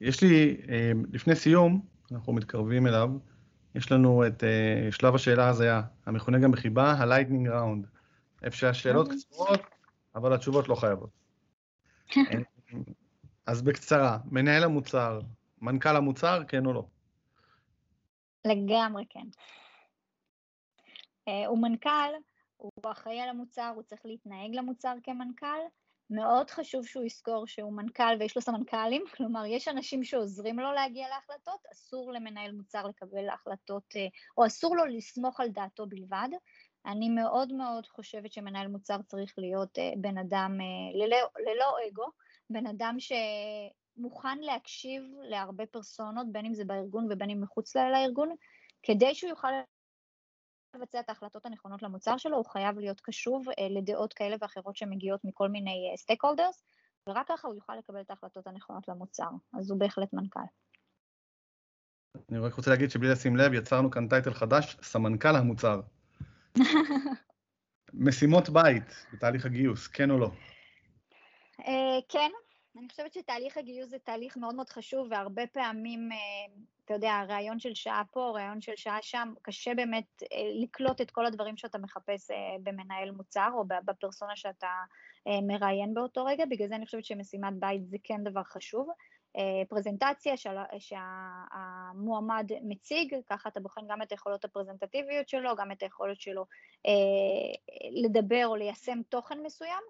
יש 0.00 0.22
לי, 0.22 0.56
אה, 0.68 0.92
לפני 1.12 1.34
סיום, 1.34 1.80
אנחנו 2.12 2.32
מתקרבים 2.32 2.86
אליו, 2.86 3.10
יש 3.74 3.92
לנו 3.92 4.26
את 4.26 4.42
uh, 4.42 4.92
שלב 4.94 5.14
השאלה 5.14 5.48
הזיה, 5.48 5.82
המכונה 6.06 6.38
גם 6.38 6.50
בחיבה 6.50 6.92
ה-lightning 6.92 7.48
round, 7.48 7.86
איפה 8.42 8.56
שהשאלות 8.56 9.06
אוקיי. 9.06 9.18
קצרות, 9.18 9.60
אבל 10.14 10.32
התשובות 10.32 10.68
לא 10.68 10.74
חייבות. 10.74 11.10
אז 13.46 13.62
בקצרה, 13.62 14.18
מנהל 14.24 14.64
המוצר, 14.64 15.20
מנכ"ל 15.62 15.96
המוצר, 15.96 16.42
כן 16.48 16.66
או 16.66 16.72
לא? 16.72 16.86
לגמרי 18.44 19.04
כן. 19.08 19.26
אה, 21.28 21.46
הוא 21.46 21.58
מנכ"ל, 21.58 22.12
הוא 22.56 22.70
אחראי 22.84 23.20
על 23.20 23.28
המוצר, 23.28 23.72
הוא 23.74 23.82
צריך 23.82 24.06
להתנהג 24.06 24.54
למוצר 24.54 24.94
כמנכ"ל. 25.02 25.60
מאוד 26.10 26.50
חשוב 26.50 26.86
שהוא 26.86 27.04
יזכור 27.04 27.46
שהוא 27.46 27.72
מנכ"ל 27.72 28.16
ויש 28.20 28.36
לו 28.36 28.42
סמנכ"לים, 28.42 29.04
כלומר 29.16 29.46
יש 29.46 29.68
אנשים 29.68 30.04
שעוזרים 30.04 30.58
לו 30.58 30.72
להגיע 30.72 31.08
להחלטות, 31.08 31.60
אסור 31.72 32.12
למנהל 32.12 32.52
מוצר 32.52 32.86
לקבל 32.86 33.28
החלטות, 33.28 33.84
אה, 33.96 34.06
או 34.38 34.46
אסור 34.46 34.76
לו 34.76 34.84
לסמוך 34.84 35.40
על 35.40 35.48
דעתו 35.48 35.86
בלבד. 35.86 36.28
אני 36.86 37.08
מאוד 37.08 37.52
מאוד 37.52 37.86
חושבת 37.86 38.32
שמנהל 38.32 38.68
מוצר 38.68 39.02
צריך 39.02 39.34
להיות 39.38 39.78
אה, 39.78 39.90
בן 39.96 40.18
אדם 40.18 40.58
ללא, 40.94 41.16
ללא 41.46 41.76
אגו, 41.88 42.06
בן 42.50 42.66
אדם 42.66 42.96
שמוכן 42.98 44.38
להקשיב 44.38 45.02
להרבה 45.22 45.66
פרסונות, 45.66 46.32
בין 46.32 46.46
אם 46.46 46.54
זה 46.54 46.64
בארגון 46.64 47.06
ובין 47.10 47.30
אם 47.30 47.40
מחוץ 47.40 47.76
לארגון, 47.76 48.34
כדי 48.82 49.14
שהוא 49.14 49.30
יוכל 49.30 49.48
לבצע 50.74 51.00
את 51.00 51.08
ההחלטות 51.08 51.46
הנכונות 51.46 51.82
למוצר 51.82 52.16
שלו, 52.16 52.36
הוא 52.36 52.44
חייב 52.44 52.78
להיות 52.78 53.00
קשוב 53.00 53.48
אה, 53.48 53.68
לדעות 53.70 54.12
כאלה 54.12 54.36
ואחרות 54.40 54.76
שמגיעות 54.76 55.20
מכל 55.24 55.48
מיני 55.48 55.94
סטייק 55.96 56.24
uh, 56.24 56.28
הולדרס, 56.28 56.64
ורק 57.08 57.28
ככה 57.28 57.48
הוא 57.48 57.54
יוכל 57.54 57.76
לקבל 57.76 58.00
את 58.00 58.10
ההחלטות 58.10 58.46
הנכונות 58.46 58.88
למוצר. 58.88 59.28
אז 59.58 59.70
הוא 59.70 59.80
בהחלט 59.80 60.12
מנכ"ל. 60.12 60.40
אני 62.30 62.38
רק 62.38 62.54
רוצה 62.54 62.70
להגיד 62.70 62.90
שבלי 62.90 63.08
לשים 63.08 63.36
לב, 63.36 63.52
יצרנו 63.54 63.90
כאן 63.90 64.08
טייטל 64.08 64.34
חדש, 64.34 64.76
סמנכ"ל 64.82 65.36
המוצר. 65.36 65.80
משימות 67.94 68.48
בית 68.48 69.06
בתהליך 69.12 69.46
הגיוס, 69.46 69.86
כן 69.86 70.10
או 70.10 70.18
לא? 70.18 70.30
Uh, 71.60 71.64
כן, 72.08 72.30
אני 72.78 72.88
חושבת 72.88 73.12
שתהליך 73.12 73.56
הגיוס 73.56 73.90
זה 73.90 73.98
תהליך 73.98 74.36
מאוד 74.36 74.54
מאוד 74.54 74.68
חשוב, 74.68 75.06
והרבה 75.10 75.46
פעמים, 75.46 76.12
אה, 76.12 76.16
אתה 76.84 76.94
יודע, 76.94 77.22
רעיון 77.28 77.58
של 77.58 77.74
שעה 77.74 78.02
פה, 78.10 78.30
רעיון 78.34 78.60
של 78.60 78.72
שעה 78.76 78.98
שם, 79.02 79.34
קשה 79.42 79.74
באמת 79.74 80.22
אה, 80.22 80.28
לקלוט 80.62 81.00
את 81.00 81.10
כל 81.10 81.26
הדברים 81.26 81.56
שאתה 81.56 81.78
מחפש 81.78 82.30
אה, 82.30 82.36
במנהל 82.62 83.10
מוצר, 83.10 83.48
או 83.54 83.64
בפרסונה 83.84 84.36
שאתה 84.36 84.70
מראיין 85.26 85.94
באותו 85.94 86.24
רגע, 86.24 86.44
בגלל 86.50 86.68
זה 86.68 86.76
אני 86.76 86.86
חושבת 86.86 87.04
שמשימת 87.04 87.54
בית 87.58 87.88
זה 87.88 87.96
כן 88.04 88.24
דבר 88.24 88.42
חשוב. 88.42 88.88
פרזנטציה 89.68 90.34
שהמועמד 90.78 92.50
מציג, 92.62 93.16
ככה 93.26 93.48
אתה 93.48 93.60
בוחן 93.60 93.80
גם 93.88 94.02
את 94.02 94.10
היכולות 94.10 94.44
הפרזנטטיביות 94.44 95.28
שלו, 95.28 95.56
גם 95.56 95.72
את 95.72 95.82
היכולת 95.82 96.20
שלו 96.20 96.46
לדבר 97.90 98.46
או 98.46 98.56
ליישם 98.56 98.98
תוכן 99.08 99.42
מסוים. 99.42 99.82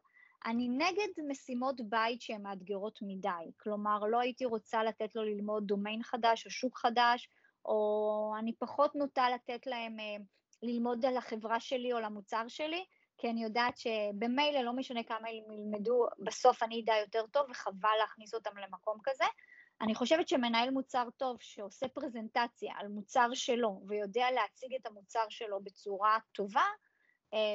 אני 0.47 0.69
נגד 0.69 1.25
משימות 1.29 1.81
בית 1.81 2.21
שהן 2.21 2.43
מאתגרות 2.43 2.99
מדי, 3.03 3.51
כלומר 3.61 3.99
לא 3.99 4.21
הייתי 4.21 4.45
רוצה 4.45 4.85
לתת 4.85 5.15
לו 5.15 5.25
ללמוד 5.25 5.67
דומיין 5.67 6.03
חדש 6.03 6.47
או 6.47 6.51
שוק 6.51 6.79
חדש, 6.79 7.29
או 7.65 8.35
אני 8.39 8.53
פחות 8.59 8.95
נוטה 8.95 9.31
לתת 9.31 9.67
להם 9.67 10.01
אה, 10.01 10.17
ללמוד 10.63 11.07
על 11.07 11.17
החברה 11.17 11.61
שלי 11.61 11.93
או 11.93 12.01
למוצר 12.01 12.49
שלי, 12.49 12.85
כי 13.19 13.31
אני 13.31 13.45
יודעת 13.45 13.79
שבמילא 13.79 14.61
לא 14.61 14.73
משנה 14.73 15.03
כמה 15.03 15.29
הם 15.29 15.53
ילמדו, 15.53 16.07
בסוף 16.19 16.63
אני 16.63 16.83
אדע 16.85 16.95
יותר 17.01 17.27
טוב 17.27 17.47
וחבל 17.51 17.89
להכניס 18.01 18.35
אותם 18.35 18.57
למקום 18.57 18.99
כזה. 19.05 19.25
אני 19.81 19.95
חושבת 19.95 20.29
שמנהל 20.29 20.71
מוצר 20.71 21.09
טוב 21.17 21.37
שעושה 21.41 21.89
פרזנטציה 21.89 22.75
על 22.77 22.89
מוצר 22.89 23.29
שלו 23.35 23.81
ויודע 23.89 24.31
להציג 24.31 24.75
את 24.75 24.87
המוצר 24.87 25.25
שלו 25.29 25.61
בצורה 25.63 26.19
טובה, 26.33 26.65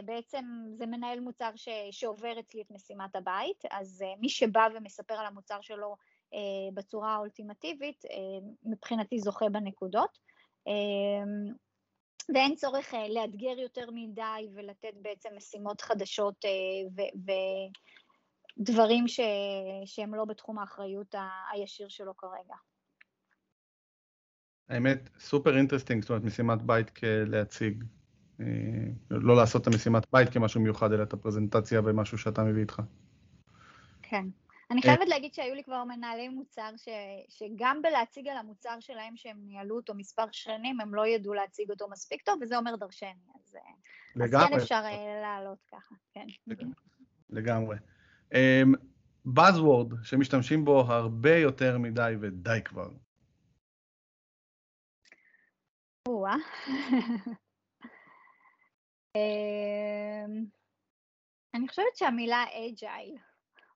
בעצם 0.05 0.45
זה 0.77 0.85
מנהל 0.85 1.19
מוצר 1.19 1.51
ש, 1.55 1.69
שעובר 1.91 2.39
אצלי 2.39 2.61
את 2.61 2.71
משימת 2.71 3.15
הבית, 3.15 3.63
אז 3.71 4.03
אה, 4.05 4.13
מי 4.19 4.29
שבא 4.29 4.67
ומספר 4.75 5.13
על 5.13 5.25
המוצר 5.25 5.61
שלו 5.61 5.95
אה, 6.33 6.39
בצורה 6.73 7.15
האולטימטיבית, 7.15 8.03
מבחינתי 8.63 9.19
זוכה 9.19 9.49
בנקודות. 9.49 10.19
ואין 12.33 12.55
צורך 12.55 12.93
לאתגר 13.09 13.59
יותר 13.59 13.91
מדי 13.91 14.47
ולתת 14.53 14.93
בעצם 15.01 15.29
משימות 15.37 15.81
חדשות 15.81 16.45
ודברים 18.57 19.07
ש... 19.07 19.19
שהם 19.85 20.15
לא 20.15 20.25
בתחום 20.25 20.59
האחריות 20.59 21.15
הישיר 21.51 21.87
שלו 21.89 22.17
כרגע. 22.17 22.55
האמת, 24.69 25.09
super 25.19 25.57
interesting, 25.57 26.01
זאת 26.01 26.09
אומרת 26.09 26.23
משימת 26.23 26.61
בית 26.61 26.91
להציג 27.03 27.83
אה, 27.83 27.98
לא 29.11 29.35
לעשות 29.35 29.61
את 29.61 29.67
המשימת 29.67 30.03
בית 30.11 30.29
כמשהו 30.29 30.61
מיוחד, 30.61 30.91
אלא 30.91 31.03
את 31.03 31.13
הפרזנטציה 31.13 31.81
ומשהו 31.85 32.17
שאתה 32.17 32.43
מביא 32.43 32.61
איתך. 32.61 32.81
כן. 34.01 34.25
אני 34.71 34.81
חייבת 34.81 35.07
להגיד 35.07 35.33
שהיו 35.33 35.55
לי 35.55 35.63
כבר 35.63 35.83
מנהלי 35.83 36.29
מוצר 36.29 36.69
ש, 36.77 36.87
שגם 37.29 37.81
בלהציג 37.81 38.27
על 38.27 38.37
המוצר 38.37 38.75
שלהם 38.79 39.13
שהם 39.15 39.37
ניהלו 39.45 39.75
אותו 39.75 39.93
מספר 39.93 40.25
שנים, 40.31 40.81
הם 40.81 40.95
לא 40.95 41.07
ידעו 41.07 41.33
להציג 41.33 41.69
אותו 41.69 41.89
מספיק 41.89 42.21
טוב, 42.21 42.39
וזה 42.41 42.57
אומר 42.57 42.75
דרשני. 42.75 43.09
אז, 43.35 43.55
לגמרי. 44.15 44.45
אז 44.45 44.51
כן 44.51 44.57
אפשר 44.57 44.81
אה, 44.85 45.21
לעלות 45.21 45.57
ככה, 45.71 45.95
כן. 46.13 46.27
לגמרי. 47.29 47.77
Buzzword 49.27 49.95
שמשתמשים 50.03 50.65
בו 50.65 50.79
הרבה 50.79 51.35
יותר 51.35 51.77
מדי 51.77 52.13
ודי 52.19 52.59
כבר. 52.65 52.89
אמ, 59.15 60.45
אני 61.53 61.67
חושבת 61.67 61.95
שהמילה 61.95 62.45
agile, 62.53 63.17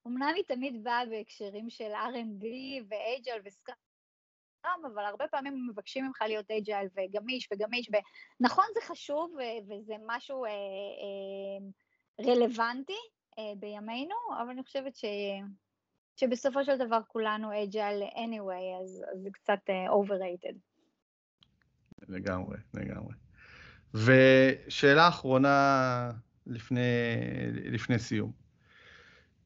אמנם 0.08 0.32
היא 0.36 0.44
תמיד 0.48 0.84
באה 0.84 1.06
בהקשרים 1.06 1.70
של 1.70 1.92
R&D 1.94 2.46
ו 2.90 2.99
agile 2.99 3.42
ו 3.46 3.66
Scrum, 3.66 4.86
אבל 4.94 5.06
הרבה 5.06 5.28
פעמים 5.28 5.68
מבקשים 5.70 6.06
ממך 6.06 6.22
להיות 6.22 6.52
agile 6.52 6.88
וגמיש 6.96 7.50
וגמיש, 7.52 7.90
ונכון 8.40 8.66
זה 8.74 8.80
חשוב 8.82 9.36
וזה 9.68 9.96
משהו 10.06 10.46
אה, 10.46 10.50
אה, 10.50 12.26
רלוונטי 12.26 13.00
אה, 13.40 13.54
בימינו, 13.58 14.16
אבל 14.42 14.50
אני 14.50 14.64
חושבת 14.64 14.96
ש... 14.96 15.06
שבסופו 16.16 16.64
של 16.64 16.78
דבר 16.78 17.00
כולנו 17.08 17.64
agile 17.64 18.04
anyway, 18.04 18.82
אז, 18.84 19.06
זה 19.24 19.30
קצת 19.32 19.60
overrated. 19.90 20.56
לגמרי, 22.08 22.58
לגמרי. 22.74 23.23
ושאלה 23.94 25.08
אחרונה 25.08 26.12
לפני, 26.48 26.80
לפני 27.52 28.00
סיום. 28.00 28.32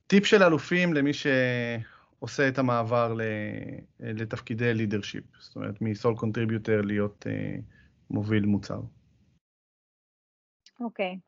טיפ 0.07 0.25
של 0.25 0.43
אלופים 0.43 0.93
למי 0.93 1.11
שעושה 1.13 2.47
את 2.47 2.57
המעבר 2.57 3.13
לתפקידי 3.99 4.73
leadership, 4.73 5.23
זאת 5.39 5.55
אומרת 5.55 5.81
מ 5.81 5.88
sole 5.88 6.15
contributor 6.15 6.81
להיות 6.81 7.25
uh, 7.25 7.61
מוביל 8.09 8.45
מוצר. 8.45 8.79
אוקיי. 10.79 11.15
Okay. 11.15 11.27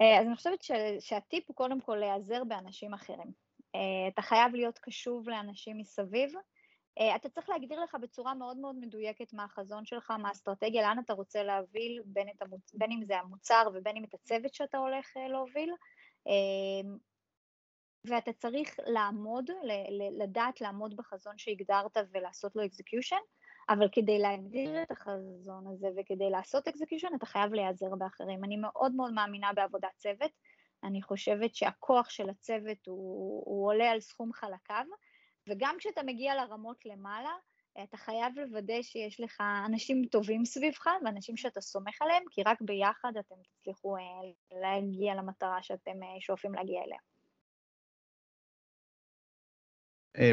אה, 0.00 0.20
אז 0.20 0.26
אני 0.26 0.36
חושבת 0.36 0.62
שהטיפ 1.00 1.44
הוא 1.46 1.56
קודם 1.56 1.80
כל 1.80 1.96
להיעזר 1.96 2.44
באנשים 2.44 2.94
אחרים. 2.94 3.32
Uh, 3.76 3.78
אתה 4.12 4.22
חייב 4.22 4.54
להיות 4.54 4.78
קשוב 4.78 5.28
לאנשים 5.28 5.78
מסביב, 5.78 6.30
אה, 6.36 6.40
אתה 7.16 7.28
צריך 7.28 7.48
להגדיר 7.48 7.80
לך 7.80 7.96
בצורה 8.00 8.34
מאוד 8.34 8.56
מאוד 8.56 8.76
מדויקת 8.76 9.32
מה 9.32 9.44
החזון 9.44 9.84
שלך, 9.84 10.10
מה 10.10 10.28
האסטרטגיה, 10.28 10.82
לאן 10.82 10.98
אתה 11.04 11.12
רוצה 11.12 11.42
להוביל, 11.42 12.02
בין, 12.04 12.28
המוצ... 12.40 12.74
בין 12.74 12.92
אם 12.92 13.04
זה 13.04 13.18
המוצר 13.18 13.68
ובין 13.74 13.96
אם 13.96 14.04
את 14.04 14.14
הצוות 14.14 14.54
שאתה 14.54 14.78
הולך 14.78 15.16
אה, 15.16 15.28
להוביל, 15.28 15.70
אה, 16.28 16.90
ואתה 18.04 18.32
צריך 18.32 18.76
לעמוד, 18.86 19.50
לדעת 20.18 20.60
לעמוד 20.60 20.96
בחזון 20.96 21.38
שהגדרת 21.38 21.96
ולעשות 22.12 22.56
לו 22.56 22.64
execution, 22.64 23.16
אבל 23.68 23.88
כדי 23.92 24.18
להגדיר 24.18 24.82
את 24.82 24.90
החזון 24.90 25.66
הזה 25.66 25.88
וכדי 25.96 26.30
לעשות 26.30 26.68
execution 26.68 27.08
אתה 27.18 27.26
חייב 27.26 27.54
להיעזר 27.54 27.94
באחרים. 27.98 28.44
אני 28.44 28.56
מאוד 28.56 28.92
מאוד 28.94 29.12
מאמינה 29.12 29.52
בעבודת 29.52 29.90
צוות, 29.96 30.30
אני 30.84 31.02
חושבת 31.02 31.54
שהכוח 31.54 32.10
של 32.10 32.30
הצוות 32.30 32.86
הוא, 32.86 33.42
הוא 33.46 33.68
עולה 33.68 33.90
על 33.90 34.00
סכום 34.00 34.32
חלקיו, 34.32 34.84
וגם 35.48 35.74
כשאתה 35.78 36.02
מגיע 36.02 36.34
לרמות 36.34 36.86
למעלה, 36.86 37.32
אתה 37.82 37.96
חייב 37.96 38.32
לוודא 38.36 38.82
שיש 38.82 39.20
לך 39.20 39.42
אנשים 39.66 40.04
טובים 40.10 40.44
סביבך 40.44 40.86
ואנשים 41.04 41.36
שאתה 41.36 41.60
סומך 41.60 42.02
עליהם, 42.02 42.22
כי 42.30 42.42
רק 42.42 42.62
ביחד 42.62 43.12
אתם 43.18 43.34
תצליחו 43.42 43.96
אה, 43.96 44.02
להגיע 44.60 45.14
למטרה 45.14 45.62
שאתם 45.62 46.02
אה, 46.02 46.20
שואפים 46.20 46.54
להגיע 46.54 46.82
אליה. 46.82 46.98
אה, 50.16 50.30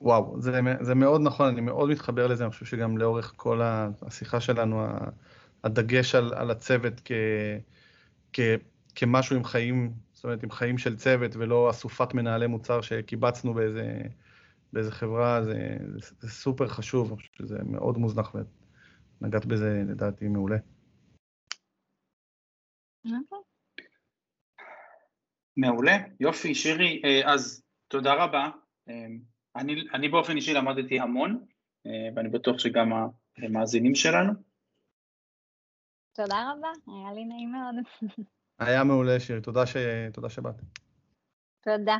וואו, 0.00 0.40
זה, 0.40 0.52
זה 0.80 0.94
מאוד 0.94 1.20
נכון, 1.24 1.48
אני 1.48 1.60
מאוד 1.60 1.90
מתחבר 1.90 2.26
לזה, 2.26 2.44
אני 2.44 2.50
חושב 2.50 2.66
שגם 2.66 2.98
לאורך 2.98 3.32
כל 3.36 3.60
השיחה 3.62 4.40
שלנו, 4.40 4.86
הדגש 5.64 6.14
על, 6.14 6.34
על 6.34 6.50
הצוות 6.50 6.92
כ, 7.04 7.12
כ, 8.32 8.40
כמשהו 8.94 9.36
עם 9.36 9.44
חיים 9.44 9.92
זאת 10.22 10.24
אומרת, 10.24 10.42
עם 10.42 10.50
חיים 10.50 10.78
של 10.78 10.96
צוות 10.96 11.36
ולא 11.36 11.70
אסופת 11.70 12.14
מנהלי 12.14 12.46
מוצר 12.46 12.80
שקיבצנו 12.80 13.54
באיזה, 13.54 14.02
באיזה 14.72 14.92
חברה, 14.92 15.44
זה, 15.44 15.76
זה, 15.98 16.14
זה 16.20 16.30
סופר 16.30 16.68
חשוב, 16.68 17.08
אני 17.08 17.16
חושב 17.16 17.32
שזה 17.34 17.58
מאוד 17.64 17.98
מוזנח 17.98 18.34
ונגעת 19.20 19.46
בזה 19.46 19.82
לדעתי 19.88 20.28
מעולה. 20.28 20.56
מעולה, 25.56 25.96
יופי, 26.20 26.54
שירי, 26.54 27.02
אה, 27.04 27.32
אז 27.32 27.62
תודה 27.88 28.14
רבה. 28.14 28.50
אה, 28.88 29.06
אני, 29.56 29.74
אני 29.94 30.08
באופן 30.08 30.36
אישי 30.36 30.54
למדתי 30.54 31.00
המון, 31.00 31.46
אה, 31.86 32.08
ואני 32.16 32.28
בטוח 32.28 32.58
שגם 32.58 32.88
המאזינים 33.38 33.94
שלנו. 33.94 34.32
תודה 36.12 36.52
רבה, 36.52 36.68
היה 36.86 37.12
לי 37.12 37.24
נעים 37.24 37.52
מאוד. 37.52 37.74
היה 38.66 38.84
מעולה, 38.84 39.20
שירי, 39.20 39.40
תודה, 39.40 39.66
ש... 39.66 39.76
תודה 40.12 40.28
שבאת. 40.30 40.62
תודה. 41.60 41.96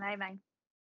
ביי 0.00 0.16
ביי. 0.16 0.47